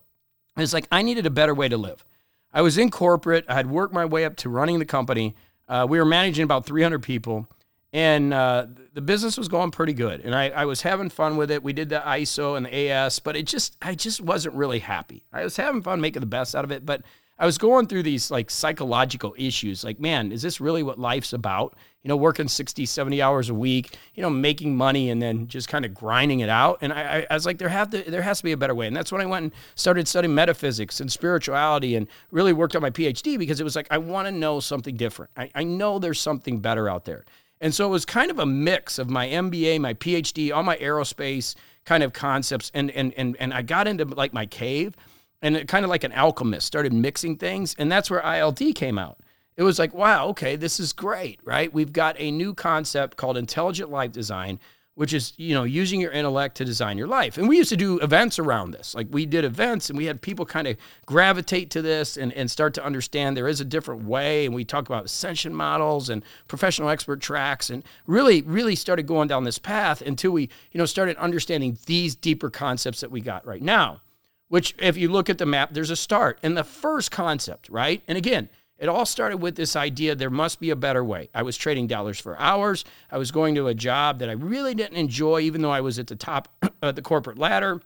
it's 0.56 0.72
like 0.72 0.88
I 0.90 1.02
needed 1.02 1.26
a 1.26 1.30
better 1.30 1.54
way 1.54 1.68
to 1.68 1.76
live. 1.76 2.04
I 2.52 2.62
was 2.62 2.76
in 2.76 2.90
corporate, 2.90 3.44
I 3.48 3.54
had 3.54 3.70
worked 3.70 3.94
my 3.94 4.04
way 4.04 4.24
up 4.24 4.34
to 4.38 4.48
running 4.48 4.80
the 4.80 4.84
company. 4.84 5.36
Uh, 5.68 5.86
we 5.88 6.00
were 6.00 6.04
managing 6.04 6.42
about 6.42 6.66
300 6.66 7.00
people, 7.04 7.46
and 7.92 8.34
uh, 8.34 8.66
the 8.94 9.00
business 9.00 9.38
was 9.38 9.46
going 9.46 9.70
pretty 9.70 9.92
good. 9.92 10.20
And 10.22 10.34
I, 10.34 10.48
I 10.48 10.64
was 10.64 10.82
having 10.82 11.08
fun 11.08 11.36
with 11.36 11.52
it. 11.52 11.62
We 11.62 11.72
did 11.72 11.88
the 11.88 12.00
ISO 12.00 12.56
and 12.56 12.66
the 12.66 12.90
AS, 12.90 13.20
but 13.20 13.36
it 13.36 13.46
just, 13.46 13.76
I 13.80 13.94
just 13.94 14.20
wasn't 14.20 14.56
really 14.56 14.80
happy. 14.80 15.22
I 15.32 15.44
was 15.44 15.56
having 15.56 15.82
fun 15.82 16.00
making 16.00 16.18
the 16.18 16.26
best 16.26 16.56
out 16.56 16.64
of 16.64 16.72
it, 16.72 16.84
but 16.84 17.02
I 17.40 17.46
was 17.46 17.56
going 17.56 17.86
through 17.86 18.02
these 18.02 18.30
like 18.30 18.50
psychological 18.50 19.34
issues. 19.38 19.82
Like, 19.82 19.98
man, 19.98 20.30
is 20.30 20.42
this 20.42 20.60
really 20.60 20.82
what 20.82 20.98
life's 20.98 21.32
about? 21.32 21.74
You 22.02 22.08
know, 22.08 22.16
working 22.16 22.48
60, 22.48 22.84
70 22.84 23.22
hours 23.22 23.48
a 23.48 23.54
week, 23.54 23.96
you 24.14 24.22
know, 24.22 24.28
making 24.28 24.76
money 24.76 25.08
and 25.08 25.22
then 25.22 25.46
just 25.46 25.66
kind 25.66 25.86
of 25.86 25.94
grinding 25.94 26.40
it 26.40 26.50
out. 26.50 26.78
And 26.82 26.92
I, 26.92 27.26
I 27.30 27.34
was 27.34 27.46
like, 27.46 27.56
there 27.56 27.70
have 27.70 27.88
to, 27.90 28.02
there 28.10 28.20
has 28.20 28.38
to 28.38 28.44
be 28.44 28.52
a 28.52 28.58
better 28.58 28.74
way. 28.74 28.86
And 28.86 28.94
that's 28.94 29.10
when 29.10 29.22
I 29.22 29.26
went 29.26 29.44
and 29.44 29.52
started 29.74 30.06
studying 30.06 30.34
metaphysics 30.34 31.00
and 31.00 31.10
spirituality 31.10 31.96
and 31.96 32.08
really 32.30 32.52
worked 32.52 32.76
on 32.76 32.82
my 32.82 32.90
PhD 32.90 33.38
because 33.38 33.58
it 33.58 33.64
was 33.64 33.74
like, 33.74 33.86
I 33.90 33.96
want 33.96 34.28
to 34.28 34.32
know 34.32 34.60
something 34.60 34.96
different. 34.96 35.30
I, 35.34 35.50
I 35.54 35.64
know 35.64 35.98
there's 35.98 36.20
something 36.20 36.60
better 36.60 36.90
out 36.90 37.06
there. 37.06 37.24
And 37.62 37.74
so 37.74 37.86
it 37.86 37.90
was 37.90 38.04
kind 38.04 38.30
of 38.30 38.38
a 38.38 38.46
mix 38.46 38.98
of 38.98 39.08
my 39.08 39.28
MBA, 39.28 39.80
my 39.80 39.94
PhD, 39.94 40.54
all 40.54 40.62
my 40.62 40.76
aerospace 40.76 41.54
kind 41.86 42.02
of 42.02 42.12
concepts. 42.12 42.70
And, 42.74 42.90
and, 42.90 43.14
and, 43.14 43.34
and 43.40 43.54
I 43.54 43.62
got 43.62 43.88
into 43.88 44.04
like 44.04 44.34
my 44.34 44.44
cave 44.44 44.94
and 45.42 45.56
it 45.56 45.68
kind 45.68 45.84
of 45.84 45.90
like 45.90 46.04
an 46.04 46.12
alchemist 46.12 46.66
started 46.66 46.92
mixing 46.92 47.36
things 47.36 47.74
and 47.78 47.90
that's 47.90 48.10
where 48.10 48.24
ild 48.24 48.58
came 48.74 48.98
out. 48.98 49.18
It 49.56 49.62
was 49.62 49.78
like 49.78 49.94
wow 49.94 50.28
okay 50.28 50.56
this 50.56 50.80
is 50.80 50.92
great 50.92 51.40
right? 51.44 51.72
We've 51.72 51.92
got 51.92 52.16
a 52.18 52.30
new 52.30 52.54
concept 52.54 53.16
called 53.16 53.36
intelligent 53.36 53.90
life 53.90 54.12
design 54.12 54.58
which 55.00 55.14
is 55.14 55.32
you 55.38 55.54
know 55.54 55.64
using 55.64 55.98
your 55.98 56.10
intellect 56.10 56.58
to 56.58 56.64
design 56.64 56.98
your 56.98 57.06
life. 57.06 57.38
And 57.38 57.48
we 57.48 57.56
used 57.56 57.70
to 57.70 57.76
do 57.76 57.98
events 58.00 58.38
around 58.38 58.72
this. 58.72 58.94
Like 58.94 59.06
we 59.10 59.24
did 59.24 59.46
events 59.46 59.88
and 59.88 59.96
we 59.96 60.04
had 60.04 60.20
people 60.20 60.44
kind 60.44 60.68
of 60.68 60.76
gravitate 61.06 61.70
to 61.70 61.80
this 61.80 62.18
and, 62.18 62.34
and 62.34 62.50
start 62.50 62.74
to 62.74 62.84
understand 62.84 63.34
there 63.34 63.48
is 63.48 63.62
a 63.62 63.64
different 63.64 64.04
way 64.04 64.44
and 64.44 64.54
we 64.54 64.62
talk 64.62 64.86
about 64.86 65.06
ascension 65.06 65.54
models 65.54 66.10
and 66.10 66.22
professional 66.48 66.90
expert 66.90 67.20
tracks 67.22 67.70
and 67.70 67.82
really 68.06 68.42
really 68.42 68.76
started 68.76 69.06
going 69.06 69.26
down 69.26 69.44
this 69.44 69.58
path 69.58 70.02
until 70.02 70.32
we 70.32 70.50
you 70.72 70.78
know 70.78 70.84
started 70.84 71.16
understanding 71.16 71.78
these 71.86 72.14
deeper 72.14 72.50
concepts 72.50 73.00
that 73.00 73.10
we 73.10 73.22
got 73.22 73.46
right 73.46 73.62
now 73.62 74.02
which, 74.50 74.74
if 74.78 74.96
you 74.96 75.08
look 75.08 75.30
at 75.30 75.38
the 75.38 75.46
map, 75.46 75.70
there's 75.72 75.90
a 75.90 75.96
start. 75.96 76.38
And 76.42 76.56
the 76.56 76.64
first 76.64 77.12
concept, 77.12 77.68
right? 77.68 78.02
And 78.08 78.18
again, 78.18 78.48
it 78.78 78.88
all 78.88 79.06
started 79.06 79.36
with 79.36 79.54
this 79.54 79.76
idea 79.76 80.16
there 80.16 80.28
must 80.28 80.58
be 80.58 80.70
a 80.70 80.76
better 80.76 81.04
way. 81.04 81.30
I 81.32 81.44
was 81.44 81.56
trading 81.56 81.86
dollars 81.86 82.18
for 82.18 82.36
hours. 82.36 82.84
I 83.12 83.18
was 83.18 83.30
going 83.30 83.54
to 83.54 83.68
a 83.68 83.74
job 83.74 84.18
that 84.18 84.28
I 84.28 84.32
really 84.32 84.74
didn't 84.74 84.96
enjoy, 84.96 85.40
even 85.42 85.62
though 85.62 85.70
I 85.70 85.82
was 85.82 86.00
at 86.00 86.08
the 86.08 86.16
top 86.16 86.48
of 86.82 86.96
the 86.96 87.02
corporate 87.02 87.38
ladder. 87.38 87.80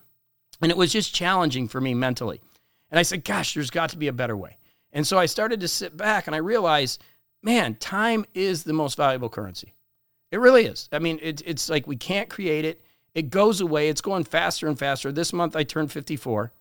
And 0.62 0.70
it 0.70 0.78
was 0.78 0.90
just 0.90 1.14
challenging 1.14 1.68
for 1.68 1.82
me 1.82 1.92
mentally. 1.92 2.40
And 2.90 2.98
I 2.98 3.02
said, 3.02 3.24
gosh, 3.24 3.52
there's 3.52 3.70
got 3.70 3.90
to 3.90 3.98
be 3.98 4.08
a 4.08 4.12
better 4.12 4.36
way. 4.36 4.56
And 4.90 5.06
so 5.06 5.18
I 5.18 5.26
started 5.26 5.60
to 5.60 5.68
sit 5.68 5.96
back 5.96 6.26
and 6.26 6.34
I 6.34 6.38
realized, 6.38 7.02
man, 7.42 7.74
time 7.74 8.24
is 8.32 8.64
the 8.64 8.72
most 8.72 8.96
valuable 8.96 9.28
currency. 9.28 9.74
It 10.30 10.38
really 10.38 10.64
is. 10.64 10.88
I 10.92 10.98
mean, 10.98 11.18
it, 11.20 11.42
it's 11.44 11.68
like 11.68 11.86
we 11.86 11.96
can't 11.96 12.30
create 12.30 12.64
it. 12.64 12.82
It 13.14 13.30
goes 13.30 13.60
away. 13.60 13.88
It's 13.88 14.00
going 14.00 14.24
faster 14.24 14.66
and 14.66 14.78
faster. 14.78 15.12
This 15.12 15.32
month 15.32 15.54
I 15.54 15.62
turned 15.62 15.92
54 15.92 16.52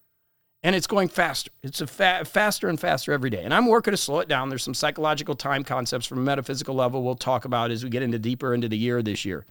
and 0.64 0.76
it's 0.76 0.88
going 0.88 1.10
faster. 1.10 1.52
It's 1.62 1.82
a 1.82 1.88
fa- 1.88 2.24
faster 2.26 2.70
and 2.70 2.80
faster 2.80 3.12
every 3.12 3.30
day. 3.30 3.44
And 3.44 3.54
I'm 3.54 3.68
working 3.68 3.92
to 3.92 3.98
slow 3.98 4.20
it 4.20 4.30
down. 4.30 4.50
There's 4.50 4.64
some 4.64 4.74
psychological 4.74 5.36
time 5.36 5.64
concepts 5.64 6.06
from 6.06 6.20
a 6.20 6.22
metaphysical 6.22 6.74
level 6.74 7.04
we'll 7.04 7.16
talk 7.16 7.44
about 7.44 7.70
as 7.70 7.84
we 7.84 7.90
get 7.90 8.04
into 8.04 8.18
deeper 8.18 8.54
into 8.54 8.70
the 8.70 8.78
year 8.78 9.02
this 9.02 9.26
year. 9.26 9.46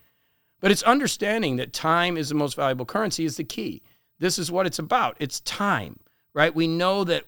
But 0.60 0.70
it's 0.70 0.82
understanding 0.84 1.56
that 1.56 1.72
time 1.72 2.16
is 2.16 2.28
the 2.28 2.34
most 2.34 2.54
valuable 2.54 2.86
currency 2.86 3.24
is 3.24 3.36
the 3.36 3.44
key. 3.44 3.82
This 4.20 4.38
is 4.38 4.50
what 4.50 4.66
it's 4.66 4.78
about. 4.78 5.16
It's 5.18 5.40
time, 5.40 5.98
right? 6.34 6.54
We 6.54 6.68
know 6.68 7.04
that 7.04 7.24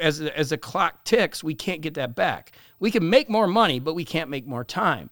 as 0.00 0.20
as 0.20 0.50
the 0.50 0.56
clock 0.56 1.04
ticks, 1.04 1.44
we 1.44 1.54
can't 1.54 1.80
get 1.80 1.94
that 1.94 2.14
back. 2.14 2.52
We 2.78 2.90
can 2.90 3.10
make 3.10 3.28
more 3.28 3.48
money, 3.48 3.80
but 3.80 3.94
we 3.94 4.04
can't 4.04 4.30
make 4.30 4.46
more 4.46 4.64
time. 4.64 5.10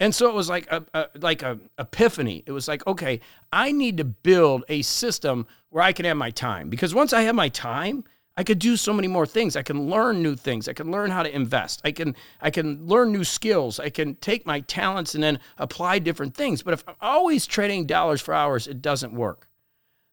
And 0.00 0.14
so 0.14 0.28
it 0.28 0.34
was 0.34 0.48
like 0.48 0.70
a, 0.70 0.84
a, 0.94 1.06
like 1.20 1.42
a 1.42 1.58
epiphany. 1.78 2.44
It 2.46 2.52
was 2.52 2.68
like, 2.68 2.86
okay, 2.86 3.20
I 3.52 3.72
need 3.72 3.96
to 3.96 4.04
build 4.04 4.64
a 4.68 4.82
system 4.82 5.46
where 5.70 5.82
I 5.82 5.92
can 5.92 6.04
have 6.04 6.16
my 6.16 6.30
time 6.30 6.68
because 6.68 6.94
once 6.94 7.12
I 7.12 7.22
have 7.22 7.34
my 7.34 7.48
time, 7.48 8.04
I 8.36 8.44
could 8.44 8.60
do 8.60 8.76
so 8.76 8.92
many 8.92 9.08
more 9.08 9.26
things. 9.26 9.56
I 9.56 9.62
can 9.62 9.90
learn 9.90 10.22
new 10.22 10.36
things. 10.36 10.68
I 10.68 10.72
can 10.72 10.92
learn 10.92 11.10
how 11.10 11.24
to 11.24 11.34
invest. 11.34 11.80
I 11.84 11.90
can 11.90 12.14
I 12.40 12.50
can 12.50 12.86
learn 12.86 13.10
new 13.10 13.24
skills. 13.24 13.80
I 13.80 13.90
can 13.90 14.14
take 14.16 14.46
my 14.46 14.60
talents 14.60 15.16
and 15.16 15.24
then 15.24 15.40
apply 15.56 15.98
different 15.98 16.36
things. 16.36 16.62
But 16.62 16.74
if 16.74 16.84
I'm 16.86 16.94
always 17.00 17.46
trading 17.48 17.86
dollars 17.86 18.20
for 18.20 18.32
hours, 18.32 18.68
it 18.68 18.80
doesn't 18.80 19.12
work. 19.12 19.48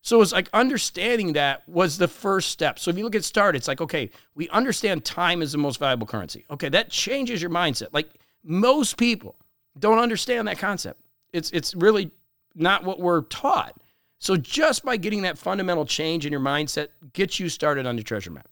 So 0.01 0.21
it's 0.21 0.31
like 0.31 0.49
understanding 0.53 1.33
that 1.33 1.67
was 1.69 1.99
the 1.99 2.07
first 2.07 2.49
step. 2.49 2.79
So 2.79 2.89
if 2.89 2.97
you 2.97 3.03
look 3.03 3.15
at 3.15 3.23
start, 3.23 3.55
it's 3.55 3.67
like, 3.67 3.81
okay, 3.81 4.09
we 4.33 4.49
understand 4.49 5.05
time 5.05 5.43
is 5.43 5.51
the 5.51 5.59
most 5.59 5.79
valuable 5.79 6.07
currency. 6.07 6.45
Okay, 6.49 6.69
that 6.69 6.89
changes 6.89 7.43
your 7.43 7.51
mindset. 7.51 7.89
Like 7.91 8.09
most 8.43 8.97
people 8.97 9.35
don't 9.79 9.99
understand 9.99 10.47
that 10.47 10.57
concept. 10.57 11.01
It's 11.33 11.51
it's 11.51 11.75
really 11.75 12.11
not 12.55 12.83
what 12.83 12.99
we're 12.99 13.21
taught. 13.23 13.75
So 14.19 14.37
just 14.37 14.83
by 14.83 14.97
getting 14.97 15.23
that 15.23 15.37
fundamental 15.37 15.85
change 15.85 16.25
in 16.25 16.31
your 16.31 16.41
mindset 16.41 16.87
gets 17.13 17.39
you 17.39 17.49
started 17.49 17.85
on 17.85 17.95
the 17.95 18.03
treasure 18.03 18.31
map. 18.31 18.47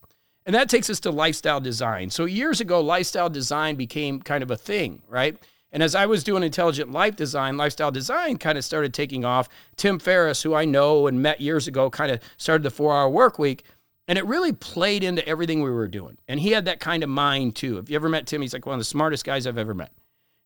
And 0.46 0.54
that 0.54 0.70
takes 0.70 0.90
us 0.90 1.00
to 1.02 1.12
lifestyle 1.12 1.62
design. 1.62 2.10
So 2.10 2.26
years 2.26 2.60
ago, 2.60 2.82
lifestyle 2.82 3.30
design 3.30 3.76
became 3.76 4.22
kind 4.22 4.44
of 4.44 4.52
a 4.52 4.58
thing, 4.58 5.02
right? 5.08 5.38
And 5.72 5.82
as 5.82 5.96
I 5.96 6.06
was 6.06 6.24
doing 6.24 6.44
intelligent 6.44 6.92
life 6.92 7.16
design, 7.16 7.58
lifestyle 7.58 7.92
design 7.92 8.38
kind 8.38 8.58
of 8.58 8.66
started 8.66 8.94
taking 8.94 9.26
off. 9.26 9.50
Tim 9.78 10.00
Ferriss, 10.00 10.44
who 10.44 10.54
I 10.54 10.66
know 10.66 11.08
and 11.08 11.22
met 11.22 11.42
years 11.42 11.68
ago, 11.68 11.90
kind 11.90 12.12
of 12.12 12.20
started 12.38 12.64
the 12.64 12.70
four 12.70 12.94
hour 12.94 13.10
work 13.10 13.40
week. 13.40 13.64
And 14.08 14.18
it 14.18 14.26
really 14.26 14.52
played 14.52 15.04
into 15.04 15.28
everything 15.28 15.64
we 15.64 15.72
were 15.72 15.88
doing. 15.88 16.18
And 16.28 16.40
he 16.40 16.52
had 16.52 16.66
that 16.66 16.82
kind 16.82 17.04
of 17.04 17.10
mind 17.10 17.56
too. 17.56 17.78
If 17.78 17.90
you 17.90 17.96
ever 17.96 18.10
met 18.10 18.28
Tim, 18.28 18.42
he's 18.42 18.54
like 18.54 18.66
one 18.66 18.76
of 18.76 18.80
the 18.80 18.86
smartest 18.86 19.26
guys 19.26 19.48
I've 19.48 19.58
ever 19.58 19.74
met. 19.74 19.92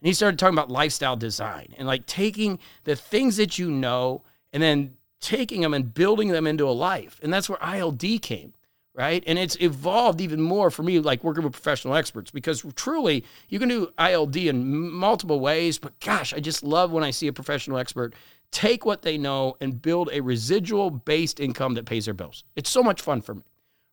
And 0.01 0.07
he 0.07 0.13
started 0.13 0.37
talking 0.37 0.55
about 0.55 0.69
lifestyle 0.69 1.15
design 1.15 1.73
and 1.77 1.87
like 1.87 2.05
taking 2.05 2.59
the 2.83 2.95
things 2.95 3.37
that 3.37 3.57
you 3.57 3.71
know 3.71 4.23
and 4.53 4.61
then 4.61 4.97
taking 5.19 5.61
them 5.61 5.73
and 5.73 5.93
building 5.93 6.29
them 6.29 6.45
into 6.45 6.67
a 6.67 6.71
life. 6.71 7.19
And 7.23 7.33
that's 7.33 7.49
where 7.49 7.57
ILD 7.61 8.21
came, 8.21 8.53
right? 8.93 9.23
And 9.25 9.39
it's 9.39 9.57
evolved 9.59 10.21
even 10.21 10.39
more 10.41 10.69
for 10.69 10.83
me, 10.83 10.99
like 10.99 11.23
working 11.23 11.43
with 11.43 11.53
professional 11.53 11.95
experts, 11.95 12.29
because 12.29 12.63
truly 12.75 13.23
you 13.49 13.57
can 13.57 13.69
do 13.69 13.91
ILD 13.97 14.35
in 14.35 14.91
multiple 14.91 15.39
ways. 15.39 15.79
But 15.79 15.99
gosh, 15.99 16.33
I 16.33 16.39
just 16.39 16.63
love 16.63 16.91
when 16.91 17.03
I 17.03 17.11
see 17.11 17.27
a 17.27 17.33
professional 17.33 17.79
expert 17.79 18.13
take 18.51 18.85
what 18.85 19.01
they 19.01 19.17
know 19.17 19.57
and 19.59 19.81
build 19.81 20.09
a 20.11 20.21
residual 20.21 20.89
based 20.89 21.39
income 21.39 21.73
that 21.73 21.85
pays 21.85 22.05
their 22.05 22.13
bills. 22.13 22.43
It's 22.55 22.69
so 22.69 22.81
much 22.83 23.01
fun 23.01 23.21
for 23.21 23.35
me, 23.35 23.43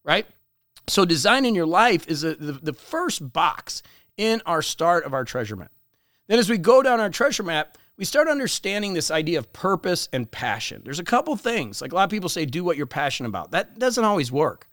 right? 0.04 0.26
So, 0.86 1.04
designing 1.04 1.54
your 1.54 1.66
life 1.66 2.06
is 2.08 2.24
a, 2.24 2.34
the, 2.34 2.52
the 2.52 2.72
first 2.72 3.32
box 3.32 3.82
in 4.16 4.42
our 4.46 4.62
start 4.62 5.04
of 5.04 5.14
our 5.14 5.24
treasure 5.24 5.56
map. 5.56 5.72
Then, 6.26 6.38
as 6.38 6.48
we 6.48 6.58
go 6.58 6.82
down 6.82 7.00
our 7.00 7.10
treasure 7.10 7.42
map, 7.42 7.76
we 7.96 8.04
start 8.04 8.28
understanding 8.28 8.94
this 8.94 9.10
idea 9.10 9.38
of 9.38 9.52
purpose 9.52 10.08
and 10.12 10.30
passion. 10.30 10.82
There's 10.84 10.98
a 10.98 11.04
couple 11.04 11.36
things. 11.36 11.80
Like 11.80 11.92
a 11.92 11.94
lot 11.94 12.04
of 12.04 12.10
people 12.10 12.28
say, 12.28 12.44
do 12.44 12.64
what 12.64 12.76
you're 12.76 12.86
passionate 12.86 13.28
about. 13.28 13.52
That 13.52 13.78
doesn't 13.78 14.04
always 14.04 14.32
work. 14.32 14.68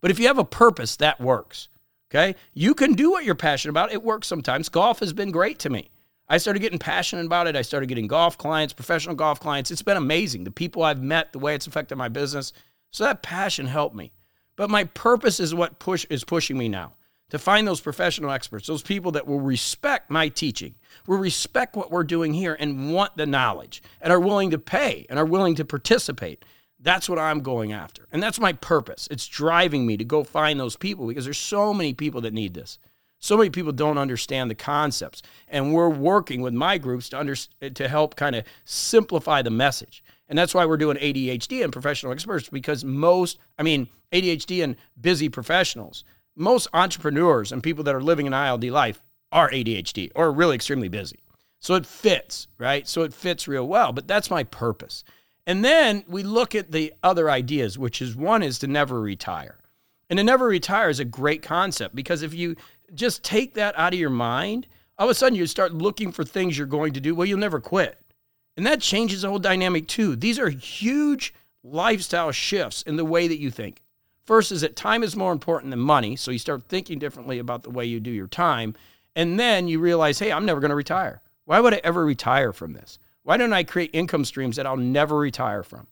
But 0.00 0.10
if 0.10 0.18
you 0.18 0.26
have 0.26 0.38
a 0.38 0.44
purpose, 0.44 0.96
that 0.96 1.20
works. 1.20 1.68
Okay. 2.10 2.36
You 2.54 2.74
can 2.74 2.94
do 2.94 3.10
what 3.10 3.24
you're 3.24 3.34
passionate 3.34 3.70
about. 3.70 3.92
It 3.92 4.02
works 4.02 4.26
sometimes. 4.26 4.68
Golf 4.68 5.00
has 5.00 5.12
been 5.12 5.30
great 5.30 5.58
to 5.60 5.70
me. 5.70 5.90
I 6.28 6.38
started 6.38 6.60
getting 6.60 6.78
passionate 6.78 7.26
about 7.26 7.46
it. 7.46 7.56
I 7.56 7.62
started 7.62 7.86
getting 7.86 8.06
golf 8.06 8.36
clients, 8.36 8.74
professional 8.74 9.14
golf 9.14 9.40
clients. 9.40 9.70
It's 9.70 9.82
been 9.82 9.96
amazing. 9.96 10.44
The 10.44 10.50
people 10.50 10.82
I've 10.82 11.02
met, 11.02 11.32
the 11.32 11.38
way 11.38 11.54
it's 11.54 11.66
affected 11.66 11.96
my 11.96 12.08
business. 12.08 12.52
So 12.90 13.04
that 13.04 13.22
passion 13.22 13.66
helped 13.66 13.94
me. 13.94 14.12
But 14.56 14.68
my 14.68 14.84
purpose 14.84 15.40
is 15.40 15.54
what 15.54 15.78
push 15.78 16.04
is 16.10 16.24
pushing 16.24 16.58
me 16.58 16.68
now 16.68 16.94
to 17.30 17.38
find 17.38 17.66
those 17.66 17.80
professional 17.80 18.30
experts, 18.30 18.66
those 18.66 18.82
people 18.82 19.12
that 19.12 19.26
will 19.26 19.40
respect 19.40 20.10
my 20.10 20.28
teaching, 20.28 20.74
will 21.06 21.18
respect 21.18 21.76
what 21.76 21.90
we're 21.90 22.04
doing 22.04 22.32
here 22.32 22.56
and 22.58 22.92
want 22.92 23.16
the 23.16 23.26
knowledge 23.26 23.82
and 24.00 24.12
are 24.12 24.20
willing 24.20 24.50
to 24.50 24.58
pay 24.58 25.06
and 25.10 25.18
are 25.18 25.26
willing 25.26 25.54
to 25.56 25.64
participate. 25.64 26.44
That's 26.80 27.08
what 27.08 27.18
I'm 27.18 27.40
going 27.40 27.72
after. 27.72 28.06
And 28.12 28.22
that's 28.22 28.40
my 28.40 28.52
purpose. 28.52 29.08
It's 29.10 29.26
driving 29.26 29.86
me 29.86 29.96
to 29.96 30.04
go 30.04 30.24
find 30.24 30.58
those 30.58 30.76
people 30.76 31.06
because 31.06 31.24
there's 31.24 31.38
so 31.38 31.74
many 31.74 31.92
people 31.92 32.20
that 32.22 32.32
need 32.32 32.54
this. 32.54 32.78
So 33.20 33.36
many 33.36 33.50
people 33.50 33.72
don't 33.72 33.98
understand 33.98 34.48
the 34.48 34.54
concepts. 34.54 35.22
And 35.48 35.74
we're 35.74 35.88
working 35.88 36.40
with 36.40 36.54
my 36.54 36.78
groups 36.78 37.08
to 37.08 37.18
under, 37.18 37.34
to 37.34 37.88
help 37.88 38.14
kind 38.14 38.36
of 38.36 38.44
simplify 38.64 39.42
the 39.42 39.50
message. 39.50 40.04
And 40.28 40.38
that's 40.38 40.54
why 40.54 40.66
we're 40.66 40.76
doing 40.76 40.96
ADHD 40.98 41.64
and 41.64 41.72
professional 41.72 42.12
experts 42.12 42.48
because 42.48 42.84
most, 42.84 43.38
I 43.58 43.64
mean, 43.64 43.88
ADHD 44.12 44.62
and 44.62 44.76
busy 45.00 45.28
professionals 45.28 46.04
most 46.38 46.68
entrepreneurs 46.72 47.52
and 47.52 47.62
people 47.62 47.84
that 47.84 47.94
are 47.94 48.02
living 48.02 48.26
an 48.26 48.34
ILD 48.34 48.64
life 48.64 49.02
are 49.32 49.50
ADHD 49.50 50.10
or 50.14 50.32
really 50.32 50.54
extremely 50.54 50.88
busy. 50.88 51.18
So 51.60 51.74
it 51.74 51.86
fits, 51.86 52.46
right? 52.58 52.86
So 52.86 53.02
it 53.02 53.12
fits 53.12 53.48
real 53.48 53.66
well. 53.66 53.92
But 53.92 54.06
that's 54.06 54.30
my 54.30 54.44
purpose. 54.44 55.04
And 55.46 55.64
then 55.64 56.04
we 56.08 56.22
look 56.22 56.54
at 56.54 56.70
the 56.70 56.92
other 57.02 57.30
ideas, 57.30 57.78
which 57.78 58.00
is 58.00 58.14
one 58.14 58.42
is 58.42 58.58
to 58.60 58.66
never 58.66 59.00
retire. 59.00 59.58
And 60.10 60.18
to 60.18 60.24
never 60.24 60.46
retire 60.46 60.88
is 60.88 61.00
a 61.00 61.04
great 61.04 61.42
concept 61.42 61.94
because 61.94 62.22
if 62.22 62.32
you 62.32 62.56
just 62.94 63.22
take 63.22 63.54
that 63.54 63.76
out 63.78 63.92
of 63.92 63.98
your 63.98 64.10
mind, 64.10 64.66
all 64.98 65.06
of 65.06 65.10
a 65.10 65.14
sudden 65.14 65.36
you 65.36 65.46
start 65.46 65.74
looking 65.74 66.12
for 66.12 66.24
things 66.24 66.56
you're 66.56 66.66
going 66.66 66.92
to 66.94 67.00
do. 67.00 67.14
Well, 67.14 67.26
you'll 67.26 67.38
never 67.38 67.60
quit. 67.60 67.98
And 68.56 68.66
that 68.66 68.80
changes 68.80 69.22
the 69.22 69.28
whole 69.28 69.38
dynamic 69.38 69.86
too. 69.86 70.16
These 70.16 70.38
are 70.38 70.48
huge 70.48 71.34
lifestyle 71.62 72.32
shifts 72.32 72.82
in 72.82 72.96
the 72.96 73.04
way 73.04 73.28
that 73.28 73.38
you 73.38 73.50
think. 73.50 73.82
First 74.28 74.52
is 74.52 74.60
that 74.60 74.76
time 74.76 75.02
is 75.02 75.16
more 75.16 75.32
important 75.32 75.70
than 75.70 75.80
money. 75.80 76.14
So 76.14 76.30
you 76.30 76.38
start 76.38 76.68
thinking 76.68 76.98
differently 76.98 77.38
about 77.38 77.62
the 77.62 77.70
way 77.70 77.86
you 77.86 77.98
do 77.98 78.10
your 78.10 78.26
time. 78.26 78.74
And 79.16 79.40
then 79.40 79.68
you 79.68 79.80
realize, 79.80 80.18
hey, 80.18 80.30
I'm 80.30 80.44
never 80.44 80.60
going 80.60 80.68
to 80.68 80.74
retire. 80.76 81.22
Why 81.46 81.60
would 81.60 81.72
I 81.72 81.80
ever 81.82 82.04
retire 82.04 82.52
from 82.52 82.74
this? 82.74 82.98
Why 83.22 83.38
don't 83.38 83.54
I 83.54 83.64
create 83.64 83.88
income 83.94 84.26
streams 84.26 84.56
that 84.56 84.66
I'll 84.66 84.76
never 84.76 85.16
retire 85.16 85.62
from? 85.62 85.86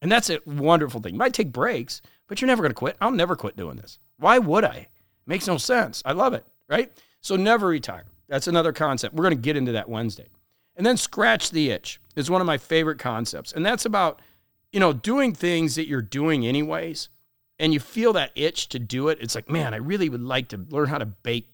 And 0.00 0.10
that's 0.10 0.30
a 0.30 0.38
wonderful 0.46 1.00
thing. 1.00 1.14
You 1.14 1.18
might 1.18 1.34
take 1.34 1.50
breaks, 1.50 2.00
but 2.28 2.40
you're 2.40 2.46
never 2.46 2.62
going 2.62 2.70
to 2.70 2.76
quit. 2.76 2.96
I'll 3.00 3.10
never 3.10 3.34
quit 3.34 3.56
doing 3.56 3.76
this. 3.76 3.98
Why 4.18 4.38
would 4.38 4.62
I? 4.62 4.86
Makes 5.26 5.48
no 5.48 5.58
sense. 5.58 6.00
I 6.04 6.12
love 6.12 6.32
it, 6.32 6.44
right? 6.68 6.92
So 7.20 7.34
never 7.34 7.66
retire. 7.66 8.04
That's 8.28 8.46
another 8.46 8.72
concept. 8.72 9.16
We're 9.16 9.24
going 9.24 9.36
to 9.36 9.42
get 9.42 9.56
into 9.56 9.72
that 9.72 9.88
Wednesday. 9.88 10.28
And 10.76 10.86
then 10.86 10.96
scratch 10.96 11.50
the 11.50 11.70
itch 11.70 12.00
is 12.14 12.30
one 12.30 12.40
of 12.40 12.46
my 12.46 12.56
favorite 12.56 13.00
concepts. 13.00 13.52
And 13.52 13.66
that's 13.66 13.84
about, 13.84 14.22
you 14.70 14.78
know, 14.78 14.92
doing 14.92 15.34
things 15.34 15.74
that 15.74 15.88
you're 15.88 16.02
doing 16.02 16.46
anyways 16.46 17.08
and 17.60 17.74
you 17.74 17.78
feel 17.78 18.14
that 18.14 18.32
itch 18.34 18.70
to 18.70 18.78
do 18.78 19.08
it, 19.08 19.18
it's 19.20 19.34
like, 19.34 19.50
man, 19.50 19.74
I 19.74 19.76
really 19.76 20.08
would 20.08 20.22
like 20.22 20.48
to 20.48 20.66
learn 20.70 20.88
how 20.88 20.96
to 20.96 21.04
bake 21.04 21.50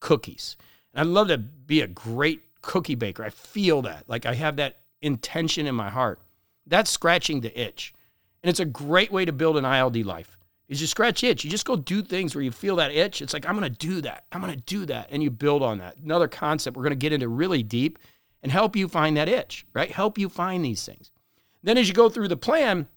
cookies. 0.00 0.56
And 0.92 1.00
I'd 1.00 1.12
love 1.12 1.28
to 1.28 1.38
be 1.38 1.80
a 1.80 1.86
great 1.86 2.42
cookie 2.60 2.96
baker. 2.96 3.24
I 3.24 3.30
feel 3.30 3.80
that. 3.82 4.08
Like 4.08 4.26
I 4.26 4.34
have 4.34 4.56
that 4.56 4.80
intention 5.00 5.66
in 5.66 5.74
my 5.76 5.90
heart. 5.90 6.20
That's 6.66 6.90
scratching 6.90 7.40
the 7.40 7.58
itch. 7.58 7.94
And 8.42 8.50
it's 8.50 8.58
a 8.58 8.64
great 8.64 9.12
way 9.12 9.24
to 9.24 9.32
build 9.32 9.56
an 9.56 9.64
ILD 9.64 9.98
life. 9.98 10.36
Is 10.68 10.80
you 10.80 10.88
scratch 10.88 11.22
itch. 11.22 11.44
You 11.44 11.50
just 11.50 11.66
go 11.66 11.76
do 11.76 12.02
things 12.02 12.34
where 12.34 12.42
you 12.42 12.50
feel 12.50 12.76
that 12.76 12.90
itch. 12.90 13.22
It's 13.22 13.32
like, 13.32 13.46
I'm 13.46 13.54
to 13.60 13.70
do 13.70 14.00
that. 14.00 14.24
I'm 14.32 14.42
to 14.42 14.56
do 14.56 14.86
that. 14.86 15.08
And 15.10 15.22
you 15.22 15.30
build 15.30 15.62
on 15.62 15.78
that. 15.78 15.98
Another 15.98 16.26
concept 16.26 16.76
we're 16.76 16.82
to 16.88 16.96
get 16.96 17.12
into 17.12 17.28
really 17.28 17.62
deep 17.62 17.98
and 18.42 18.50
help 18.50 18.74
you 18.74 18.88
find 18.88 19.16
that 19.16 19.28
itch, 19.28 19.66
right? 19.72 19.90
Help 19.90 20.18
you 20.18 20.28
find 20.28 20.64
these 20.64 20.84
things. 20.84 21.12
Then 21.62 21.78
as 21.78 21.86
you 21.86 21.94
go 21.94 22.08
through 22.08 22.28
the 22.28 22.36
plan, 22.36 22.88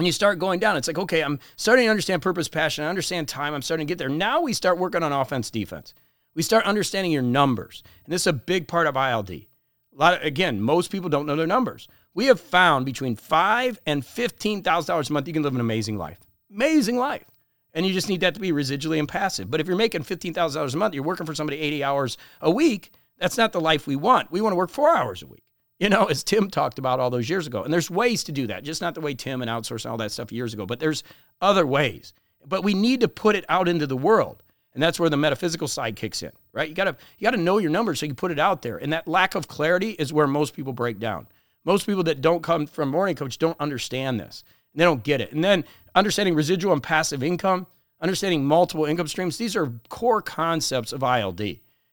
when 0.00 0.06
you 0.06 0.12
start 0.12 0.38
going 0.38 0.58
down, 0.58 0.78
it's 0.78 0.88
like, 0.88 0.96
okay, 0.96 1.20
I'm 1.20 1.38
starting 1.56 1.84
to 1.84 1.90
understand 1.90 2.22
purpose, 2.22 2.48
passion. 2.48 2.84
I 2.84 2.88
understand 2.88 3.28
time. 3.28 3.52
I'm 3.52 3.60
starting 3.60 3.86
to 3.86 3.90
get 3.90 3.98
there. 3.98 4.08
Now 4.08 4.40
we 4.40 4.54
start 4.54 4.78
working 4.78 5.02
on 5.02 5.12
offense, 5.12 5.50
defense. 5.50 5.92
We 6.34 6.42
start 6.42 6.64
understanding 6.64 7.12
your 7.12 7.20
numbers. 7.20 7.82
And 8.06 8.14
this 8.14 8.22
is 8.22 8.26
a 8.28 8.32
big 8.32 8.66
part 8.66 8.86
of 8.86 8.96
ILD. 8.96 9.30
A 9.30 9.46
lot 9.92 10.14
of, 10.14 10.22
again, 10.22 10.62
most 10.62 10.90
people 10.90 11.10
don't 11.10 11.26
know 11.26 11.36
their 11.36 11.46
numbers. 11.46 11.86
We 12.14 12.24
have 12.26 12.40
found 12.40 12.86
between 12.86 13.14
five 13.14 13.78
and 13.84 14.02
fifteen 14.02 14.62
thousand 14.62 14.90
dollars 14.90 15.10
a 15.10 15.12
month, 15.12 15.28
you 15.28 15.34
can 15.34 15.42
live 15.42 15.54
an 15.54 15.60
amazing 15.60 15.98
life. 15.98 16.16
Amazing 16.50 16.96
life. 16.96 17.26
And 17.74 17.84
you 17.84 17.92
just 17.92 18.08
need 18.08 18.20
that 18.20 18.32
to 18.32 18.40
be 18.40 18.52
residually 18.52 18.98
and 18.98 19.06
passive. 19.06 19.50
But 19.50 19.60
if 19.60 19.66
you're 19.66 19.76
making 19.76 20.04
fifteen 20.04 20.32
thousand 20.32 20.60
dollars 20.60 20.72
a 20.72 20.78
month, 20.78 20.94
you're 20.94 21.04
working 21.04 21.26
for 21.26 21.34
somebody 21.34 21.58
80 21.58 21.84
hours 21.84 22.16
a 22.40 22.50
week, 22.50 22.92
that's 23.18 23.36
not 23.36 23.52
the 23.52 23.60
life 23.60 23.86
we 23.86 23.96
want. 23.96 24.32
We 24.32 24.40
want 24.40 24.52
to 24.52 24.56
work 24.56 24.70
four 24.70 24.96
hours 24.96 25.22
a 25.22 25.26
week 25.26 25.44
you 25.80 25.88
know, 25.88 26.04
as 26.04 26.22
Tim 26.22 26.50
talked 26.50 26.78
about 26.78 27.00
all 27.00 27.10
those 27.10 27.28
years 27.28 27.46
ago. 27.46 27.64
And 27.64 27.72
there's 27.72 27.90
ways 27.90 28.22
to 28.24 28.32
do 28.32 28.46
that, 28.48 28.62
just 28.62 28.82
not 28.82 28.94
the 28.94 29.00
way 29.00 29.14
Tim 29.14 29.40
and 29.42 29.50
outsource 29.50 29.84
and 29.84 29.90
all 29.90 29.96
that 29.98 30.12
stuff 30.12 30.30
years 30.30 30.52
ago, 30.52 30.66
but 30.66 30.78
there's 30.78 31.02
other 31.40 31.66
ways. 31.66 32.12
But 32.46 32.62
we 32.62 32.74
need 32.74 33.00
to 33.00 33.08
put 33.08 33.34
it 33.34 33.46
out 33.48 33.66
into 33.66 33.86
the 33.86 33.96
world. 33.96 34.42
And 34.74 34.82
that's 34.82 35.00
where 35.00 35.10
the 35.10 35.16
metaphysical 35.16 35.66
side 35.66 35.96
kicks 35.96 36.22
in, 36.22 36.30
right? 36.52 36.68
You 36.68 36.74
gotta 36.74 36.96
you 37.18 37.24
gotta 37.24 37.38
know 37.38 37.58
your 37.58 37.70
numbers 37.72 37.98
so 37.98 38.06
you 38.06 38.14
put 38.14 38.30
it 38.30 38.38
out 38.38 38.62
there. 38.62 38.76
And 38.76 38.92
that 38.92 39.08
lack 39.08 39.34
of 39.34 39.48
clarity 39.48 39.90
is 39.90 40.12
where 40.12 40.28
most 40.28 40.54
people 40.54 40.72
break 40.72 41.00
down. 41.00 41.26
Most 41.64 41.86
people 41.86 42.04
that 42.04 42.20
don't 42.20 42.42
come 42.42 42.66
from 42.66 42.90
morning 42.90 43.16
coach 43.16 43.38
don't 43.38 43.58
understand 43.58 44.20
this. 44.20 44.44
They 44.74 44.84
don't 44.84 45.02
get 45.02 45.20
it. 45.20 45.32
And 45.32 45.42
then 45.42 45.64
understanding 45.94 46.34
residual 46.34 46.72
and 46.72 46.82
passive 46.82 47.22
income, 47.22 47.66
understanding 48.00 48.44
multiple 48.44 48.84
income 48.84 49.08
streams, 49.08 49.36
these 49.38 49.56
are 49.56 49.72
core 49.88 50.22
concepts 50.22 50.92
of 50.92 51.02
ILD. 51.02 51.40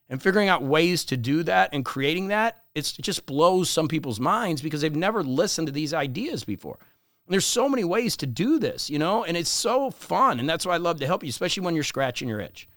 And 0.10 0.22
figuring 0.22 0.48
out 0.48 0.64
ways 0.64 1.04
to 1.06 1.18
do 1.18 1.44
that 1.44 1.70
and 1.74 1.84
creating 1.84 2.30
that 2.30 2.64
it 2.78 2.94
just 3.02 3.26
blows 3.26 3.70
some 3.72 3.88
people's 3.88 4.20
minds 4.20 4.62
because 4.62 4.82
they've 4.82 4.96
never 4.96 5.24
listened 5.24 5.66
to 5.68 5.74
these 5.74 5.96
ideas 5.96 6.44
before. 6.44 6.78
And 7.26 7.34
there's 7.34 7.46
so 7.46 7.68
many 7.68 7.84
ways 7.84 8.16
to 8.18 8.28
do 8.28 8.60
this, 8.60 8.88
you 8.90 9.00
know, 9.00 9.24
and 9.24 9.36
it's 9.36 9.50
so 9.50 9.90
fun. 9.90 10.40
And 10.40 10.48
that's 10.48 10.66
why 10.66 10.76
I 10.76 10.78
love 10.78 11.00
to 11.00 11.08
help 11.08 11.24
you, 11.24 11.30
especially 11.30 11.64
when 11.64 11.74
you're 11.74 11.84
scratching 11.84 12.30
your 12.30 12.40
itch. 12.40 12.70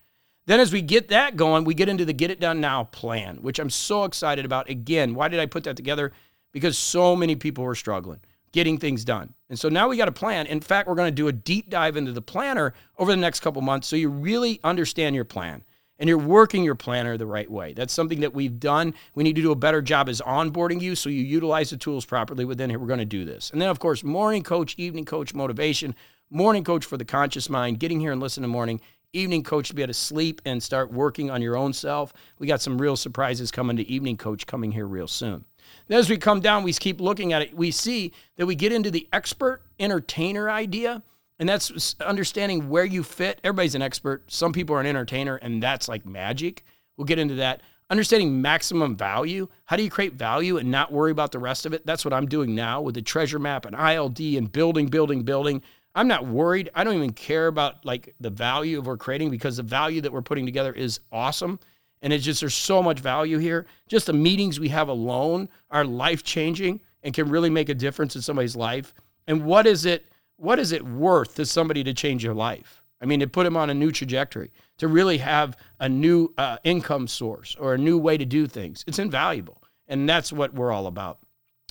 Then, 0.47 0.59
as 0.59 0.73
we 0.73 0.81
get 0.81 1.09
that 1.09 1.37
going, 1.37 1.65
we 1.65 1.75
get 1.75 1.91
into 1.91 2.07
the 2.07 2.15
Get 2.15 2.31
It 2.31 2.41
Done 2.41 2.61
Now 2.61 2.85
plan, 2.85 3.37
which 3.43 3.59
I'm 3.59 3.71
so 3.71 4.05
excited 4.05 4.47
about. 4.47 4.71
Again, 4.71 5.15
why 5.15 5.29
did 5.29 5.39
I 5.39 5.47
put 5.47 5.65
that 5.65 5.77
together? 5.77 6.13
Because 6.51 6.79
so 6.79 7.15
many 7.15 7.37
people 7.37 7.63
were 7.63 7.75
struggling 7.75 8.21
getting 8.53 8.79
things 8.79 9.05
done. 9.05 9.33
And 9.49 9.57
so 9.57 9.69
now 9.69 9.87
we 9.87 9.97
got 9.97 10.09
a 10.09 10.13
plan. 10.13 10.47
In 10.47 10.61
fact, 10.61 10.89
we're 10.89 10.97
going 10.97 11.07
to 11.07 11.15
do 11.15 11.29
a 11.29 11.33
deep 11.33 11.71
dive 11.71 11.97
into 11.97 12.11
the 12.11 12.21
planner 12.21 12.75
over 12.99 13.13
the 13.13 13.17
next 13.17 13.41
couple 13.41 13.63
months 13.63 13.87
so 13.87 13.95
you 13.95 14.09
really 14.09 14.59
understand 14.65 15.15
your 15.15 15.25
plan 15.25 15.63
and 16.01 16.09
you're 16.09 16.19
working 16.19 16.65
your 16.65 16.75
planner 16.75 17.17
the 17.17 17.27
right 17.27 17.49
way. 17.49 17.75
That's 17.75 17.93
something 17.93 18.21
that 18.21 18.35
we've 18.35 18.59
done. 18.59 18.95
We 19.15 19.23
need 19.23 19.37
to 19.37 19.43
do 19.43 19.53
a 19.53 19.57
better 19.57 19.83
job 19.83 20.09
as 20.09 20.21
onboarding 20.23 20.81
you 20.81 20.97
so 20.97 21.11
you 21.11 21.23
utilize 21.23 21.71
the 21.71 21.77
tools 21.77 22.07
properly 22.07 22.47
within 22.47 22.71
here. 22.71 22.79
We're 22.79 22.87
going 22.87 22.99
to 22.99 23.05
do 23.05 23.25
this. 23.27 23.51
And 23.51 23.61
then, 23.61 23.69
of 23.69 23.79
course, 23.79 24.03
morning 24.03 24.43
coach, 24.43 24.75
evening 24.79 25.05
coach 25.05 25.35
motivation, 25.35 25.95
morning 26.31 26.65
coach 26.65 26.87
for 26.87 26.97
the 26.97 27.05
conscious 27.05 27.51
mind, 27.51 27.79
getting 27.79 28.01
here 28.01 28.13
and 28.13 28.21
listen 28.21 28.43
to 28.43 28.49
morning, 28.49 28.81
evening 29.13 29.43
coach 29.43 29.69
to 29.69 29.75
be 29.75 29.83
able 29.83 29.91
to 29.91 29.95
sleep 29.95 30.41
and 30.47 30.63
start 30.63 30.91
working 30.91 31.31
on 31.31 31.43
your 31.43 31.57
own 31.57 31.73
self. 31.75 32.15
We 32.39 32.47
got 32.47 32.63
some 32.63 32.81
real 32.81 32.97
surprises 32.97 33.51
coming 33.51 33.77
to 33.77 33.87
evening 33.87 34.17
coach 34.17 34.47
coming 34.47 34.73
here 34.73 34.87
real 34.87 35.09
soon. 35.09 35.45
As 35.91 36.09
we 36.09 36.17
come 36.17 36.41
down, 36.41 36.63
we 36.63 36.73
keep 36.73 37.01
looking 37.01 37.33
at 37.33 37.43
it. 37.43 37.55
We 37.55 37.71
see 37.71 38.13
that 38.37 38.47
we 38.47 38.55
get 38.55 38.73
into 38.73 38.91
the 38.91 39.07
expert 39.13 39.63
entertainer 39.79 40.49
idea, 40.49 41.03
and 41.41 41.49
that's 41.49 41.97
understanding 42.01 42.69
where 42.69 42.85
you 42.85 43.03
fit. 43.03 43.41
Everybody's 43.43 43.75
an 43.75 43.81
expert. 43.81 44.31
Some 44.31 44.53
people 44.53 44.77
are 44.77 44.81
an 44.81 44.87
entertainer, 44.87 45.37
and 45.37 45.63
that's 45.63 45.89
like 45.89 46.05
magic. 46.05 46.65
We'll 46.97 47.07
get 47.07 47.19
into 47.19 47.37
that. 47.37 47.63
Understanding 47.89 48.43
maximum 48.43 48.95
value. 48.95 49.49
How 49.65 49.77
do 49.77 49.83
you 49.83 49.91
create 49.91 50.13
value 50.13 50.59
and 50.59 50.71
not 50.71 50.93
worry 50.93 51.11
about 51.11 51.33
the 51.33 51.39
rest 51.39 51.65
of 51.65 51.73
it? 51.73 51.87
That's 51.87 52.05
what 52.05 52.13
I'm 52.13 52.27
doing 52.27 52.55
now 52.55 52.83
with 52.83 52.95
the 52.95 53.01
treasure 53.01 53.39
map 53.39 53.65
and 53.65 53.75
ILD 53.75 54.21
and 54.21 54.53
building, 54.53 54.89
building, 54.89 55.23
building. 55.23 55.63
I'm 55.95 56.07
not 56.07 56.27
worried. 56.27 56.69
I 56.75 56.85
don't 56.85 56.95
even 56.95 57.15
care 57.15 57.47
about 57.47 57.87
like 57.87 58.15
the 58.21 58.31
value 58.31 58.79
of 58.79 58.87
we're 58.87 58.99
creating 58.99 59.31
because 59.31 59.57
the 59.57 59.63
value 59.63 60.03
that 60.03 60.13
we're 60.13 60.21
putting 60.21 60.45
together 60.45 60.75
is 60.75 61.01
awesome. 61.11 61.59
And 62.03 62.13
it's 62.13 62.25
just 62.25 62.41
there's 62.41 62.55
so 62.55 62.83
much 62.83 63.01
value 63.01 63.39
here. 63.39 63.67
Just 63.89 64.07
the 64.07 64.13
meetings 64.13 64.61
we 64.61 64.69
have 64.69 64.89
alone 64.89 65.49
are 65.71 65.87
life 65.87 66.23
changing 66.23 66.81
and 67.03 67.15
can 67.15 67.31
really 67.31 67.51
make 67.51 67.71
a 67.71 67.75
difference 67.75 68.15
in 68.15 68.21
somebody's 68.21 68.57
life. 68.57 68.93
And 69.27 69.47
what 69.47 69.67
is 69.67 69.87
it? 69.87 70.05
What 70.41 70.59
is 70.59 70.73
it 70.73 70.83
worth 70.83 71.35
to 71.35 71.45
somebody 71.45 71.85
to 71.85 71.93
change 71.93 72.25
your 72.25 72.33
life? 72.33 72.83
I 73.03 73.05
mean, 73.05 73.21
to 73.21 73.27
put 73.27 73.45
them 73.45 73.59
on 73.59 73.69
a 73.69 73.75
new 73.75 73.93
trajectory, 73.93 74.51
to 74.79 74.89
really 74.89 75.19
have 75.19 75.55
a 75.81 75.89
new 75.89 76.33
uh, 76.39 76.57
income 76.65 77.09
source 77.09 77.57
or 77.61 77.75
a 77.75 77.79
new 77.79 77.99
way 77.99 78.17
to 78.17 78.25
do 78.25 78.47
things. 78.47 78.83
It's 78.87 78.99
invaluable. 78.99 79.63
And 79.87 80.09
that's 80.09 80.33
what 80.33 80.55
we're 80.55 80.73
all 80.73 80.87
about. 80.87 81.19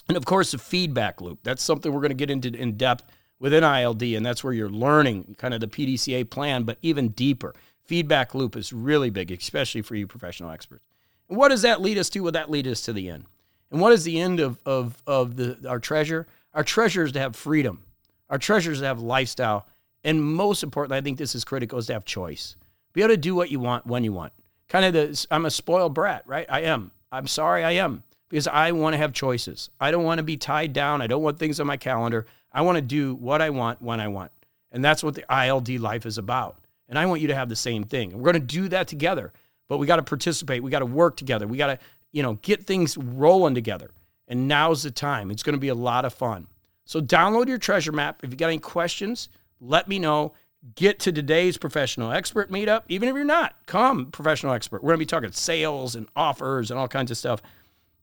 And 0.08 0.16
of 0.16 0.26
course, 0.26 0.52
the 0.52 0.60
feedback 0.60 1.20
loop. 1.20 1.40
That's 1.42 1.64
something 1.64 1.92
we're 1.92 2.02
going 2.02 2.10
to 2.10 2.16
get 2.16 2.30
into 2.30 2.54
in 2.54 2.78
depth 2.78 3.06
within 3.40 3.64
ILD, 3.64 4.04
and 4.04 4.24
that's 4.24 4.44
where 4.44 4.54
you're 4.54 4.70
learning 4.70 5.36
kind 5.40 5.56
of 5.56 5.62
the 5.62 5.68
PDCA 5.68 6.30
plan, 6.30 6.64
but 6.64 6.78
even 6.84 7.10
deeper. 7.10 7.56
Feedback 7.86 8.36
loop 8.36 8.56
is 8.56 8.72
really 8.72 9.10
big, 9.10 9.32
especially 9.32 9.82
for 9.82 9.96
you 9.96 10.06
professional 10.06 10.52
experts. 10.52 10.88
And 11.28 11.40
what 11.40 11.50
does 11.50 11.64
that 11.64 11.82
lead 11.82 11.98
us 11.98 12.10
to? 12.12 12.20
Well, 12.20 12.34
that 12.34 12.52
lead 12.52 12.68
us 12.68 12.82
to 12.82 12.94
the 12.94 13.10
end. 13.10 13.26
And 13.72 13.82
what 13.82 13.94
is 13.94 14.04
the 14.04 14.20
end 14.20 14.40
of, 14.40 14.60
of, 14.64 14.96
of 15.08 15.38
the, 15.38 15.58
our 15.68 15.80
treasure? 15.80 16.28
Our 16.54 16.64
treasure 16.64 17.04
is 17.04 17.14
to 17.14 17.20
have 17.20 17.36
freedom. 17.36 17.84
Our 18.30 18.38
treasure 18.38 18.72
is 18.72 18.80
to 18.80 18.86
have 18.86 19.02
lifestyle. 19.02 19.68
And 20.04 20.24
most 20.24 20.64
importantly, 20.64 20.98
I 20.98 21.02
think 21.02 21.18
this 21.18 21.36
is 21.36 21.44
critical, 21.44 21.80
is 21.80 21.88
to 21.88 21.94
have 21.94 22.06
choice. 22.06 22.56
Be 22.94 23.02
able 23.02 23.14
to 23.14 23.18
do 23.18 23.36
what 23.36 23.52
you 23.52 23.60
want 23.60 23.86
when 23.86 24.04
you 24.04 24.14
want. 24.14 24.34
Kind 24.68 24.86
of 24.86 24.94
the, 24.94 25.28
I'm 25.32 25.46
a 25.46 25.52
spoiled 25.52 25.94
brat, 25.94 26.24
right? 26.26 26.46
I 26.50 26.62
am. 26.62 26.92
I'm 27.12 27.28
sorry, 27.28 27.64
I 27.64 27.72
am. 27.72 28.04
Because 28.30 28.48
I 28.48 28.72
want 28.72 28.94
to 28.94 28.98
have 28.98 29.12
choices. 29.14 29.70
I 29.80 29.90
don't 29.90 30.04
want 30.04 30.20
to 30.20 30.24
be 30.24 30.38
tied 30.38 30.74
down. 30.74 31.02
I 31.02 31.08
don't 31.08 31.24
want 31.24 31.40
things 31.40 31.60
on 31.60 31.66
my 31.66 31.78
calendar. 31.78 32.28
I 32.54 32.62
want 32.62 32.76
to 32.76 32.82
do 32.82 33.16
what 33.16 33.42
I 33.42 33.50
want 33.50 33.82
when 33.82 34.00
I 34.00 34.08
want. 34.08 34.32
And 34.72 34.86
that's 34.86 35.04
what 35.04 35.16
the 35.16 35.26
ILD 35.34 35.70
life 35.80 36.06
is 36.06 36.20
about. 36.20 36.60
And 36.88 36.98
I 36.98 37.08
want 37.08 37.22
you 37.22 37.28
to 37.28 37.36
have 37.36 37.50
the 37.50 37.56
same 37.56 37.84
thing. 37.84 38.14
And 38.14 38.22
we're 38.22 38.32
going 38.32 38.46
to 38.46 38.54
do 38.56 38.68
that 38.70 38.88
together. 38.88 39.34
But 39.68 39.78
we 39.78 39.88
got 39.88 39.98
to 39.98 40.04
participate. 40.04 40.62
We 40.62 40.72
got 40.72 40.80
to 40.80 40.86
work 40.86 41.18
together. 41.18 41.48
We 41.48 41.58
got 41.58 41.68
to, 41.68 41.80
you 42.12 42.22
know, 42.22 42.36
get 42.42 42.66
things 42.66 42.98
rolling 42.98 43.56
together. 43.56 43.92
And 44.28 44.48
now's 44.48 44.84
the 44.84 44.92
time. 44.92 45.32
It's 45.32 45.44
going 45.44 45.56
to 45.56 45.60
be 45.60 45.70
a 45.70 45.76
lot 45.76 46.06
of 46.06 46.14
fun. 46.14 46.48
So 46.90 47.00
download 47.00 47.48
your 47.48 47.60
treasure 47.60 47.92
map. 47.92 48.22
If 48.24 48.32
you 48.32 48.36
got 48.36 48.48
any 48.48 48.58
questions, 48.58 49.30
let 49.62 49.88
me 49.88 50.00
know. 50.00 50.34
Get 50.74 50.98
to 51.02 51.12
today's 51.12 51.56
professional 51.56 52.12
expert 52.12 52.52
meetup. 52.52 52.82
Even 52.88 53.08
if 53.08 53.14
you're 53.14 53.26
not, 53.26 53.54
come 53.68 54.08
professional 54.08 54.54
expert. 54.54 54.84
We're 54.84 54.94
to 54.94 54.98
be 54.98 55.06
talking 55.06 55.32
sales 55.32 55.94
and 55.94 56.08
offers 56.16 56.72
and 56.72 56.80
all 56.80 56.88
kinds 56.88 57.12
of 57.12 57.18
stuff. 57.18 57.44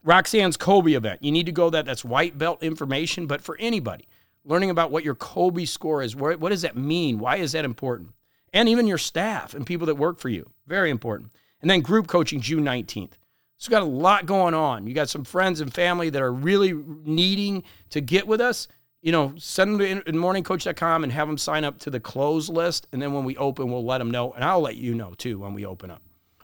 Roxanne's 0.04 0.56
Kolbe 0.56 0.96
event. 0.96 1.20
You 1.20 1.32
need 1.32 1.46
to 1.46 1.52
go 1.52 1.68
that. 1.68 1.84
That's 1.84 2.04
white 2.04 2.38
belt 2.38 2.62
information, 2.62 3.26
but 3.26 3.40
for 3.40 3.56
anybody 3.58 4.06
learning 4.44 4.70
about 4.70 4.92
what 4.92 5.02
your 5.02 5.16
Kolbe 5.16 5.66
score 5.66 6.00
is. 6.00 6.14
What, 6.14 6.38
what 6.38 6.50
does 6.50 6.62
that 6.62 6.76
mean? 6.76 7.18
Why 7.18 7.38
is 7.38 7.50
that 7.52 7.64
important? 7.64 8.10
And 8.52 8.68
even 8.68 8.86
your 8.86 8.98
staff 8.98 9.52
and 9.52 9.66
people 9.66 9.88
that 9.88 9.96
work 9.96 10.20
for 10.20 10.28
you. 10.28 10.48
Very 10.68 10.90
important. 10.90 11.32
And 11.60 11.68
then 11.68 11.80
group 11.80 12.06
coaching 12.06 12.40
June 12.40 12.64
19th. 12.64 13.14
So, 13.58 13.70
got 13.70 13.82
a 13.82 13.86
lot 13.86 14.26
going 14.26 14.54
on. 14.54 14.86
You 14.86 14.94
got 14.94 15.08
some 15.08 15.24
friends 15.24 15.60
and 15.60 15.72
family 15.72 16.10
that 16.10 16.20
are 16.20 16.32
really 16.32 16.72
needing 16.74 17.62
to 17.90 18.00
get 18.00 18.26
with 18.26 18.40
us. 18.40 18.68
You 19.02 19.12
know, 19.12 19.34
send 19.38 19.80
them 19.80 20.02
to 20.02 20.12
morningcoach.com 20.12 21.04
and 21.04 21.12
have 21.12 21.28
them 21.28 21.38
sign 21.38 21.64
up 21.64 21.78
to 21.80 21.90
the 21.90 22.00
close 22.00 22.48
list. 22.48 22.86
And 22.92 23.00
then 23.00 23.12
when 23.12 23.24
we 23.24 23.36
open, 23.36 23.70
we'll 23.70 23.84
let 23.84 23.98
them 23.98 24.10
know. 24.10 24.32
And 24.32 24.44
I'll 24.44 24.60
let 24.60 24.76
you 24.76 24.94
know 24.94 25.14
too 25.16 25.38
when 25.38 25.54
we 25.54 25.64
open 25.64 25.90
up. 25.90 26.02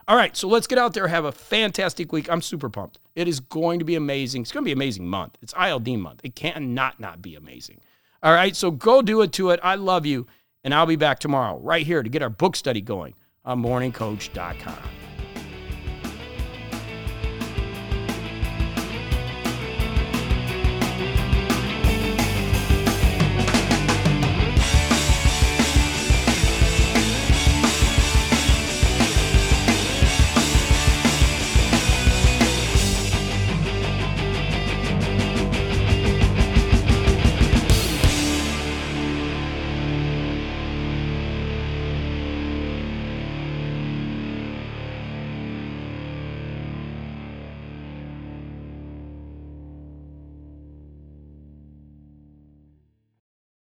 All 0.09 0.16
right, 0.16 0.37
so 0.37 0.48
let's 0.48 0.66
get 0.66 0.79
out 0.79 0.94
there, 0.94 1.07
have 1.07 1.25
a 1.25 1.33
fantastic 1.33 2.12
week. 2.12 2.29
I'm 2.31 2.42
super 2.42 2.68
pumped. 2.68 2.98
It 3.14 3.29
is 3.29 3.38
going 3.38 3.79
to 3.79 3.85
be 3.85 3.94
amazing. 3.94 4.42
It's 4.42 4.51
going 4.51 4.64
to 4.64 4.66
be 4.66 4.72
an 4.72 4.79
amazing 4.79 5.07
month. 5.07 5.38
It's 5.40 5.55
ILD 5.55 5.88
month. 5.98 6.20
It 6.25 6.35
can't 6.35 6.68
not 6.68 6.98
not 6.98 7.22
be 7.22 7.37
amazing. 7.37 7.81
All 8.22 8.33
right, 8.33 8.55
so 8.55 8.70
go 8.70 9.01
do 9.01 9.22
it 9.22 9.33
to 9.35 9.51
it. 9.51 9.61
I 9.62 9.77
love 9.77 10.05
you, 10.05 10.27
and 10.64 10.75
I'll 10.75 10.87
be 10.87 10.96
back 10.96 11.18
tomorrow 11.18 11.59
right 11.59 11.87
here 11.87 12.03
to 12.03 12.09
get 12.09 12.22
our 12.22 12.31
book 12.31 12.57
study 12.57 12.81
going 12.81 13.14
on 13.44 13.62
morningcoach.com. 13.62 15.01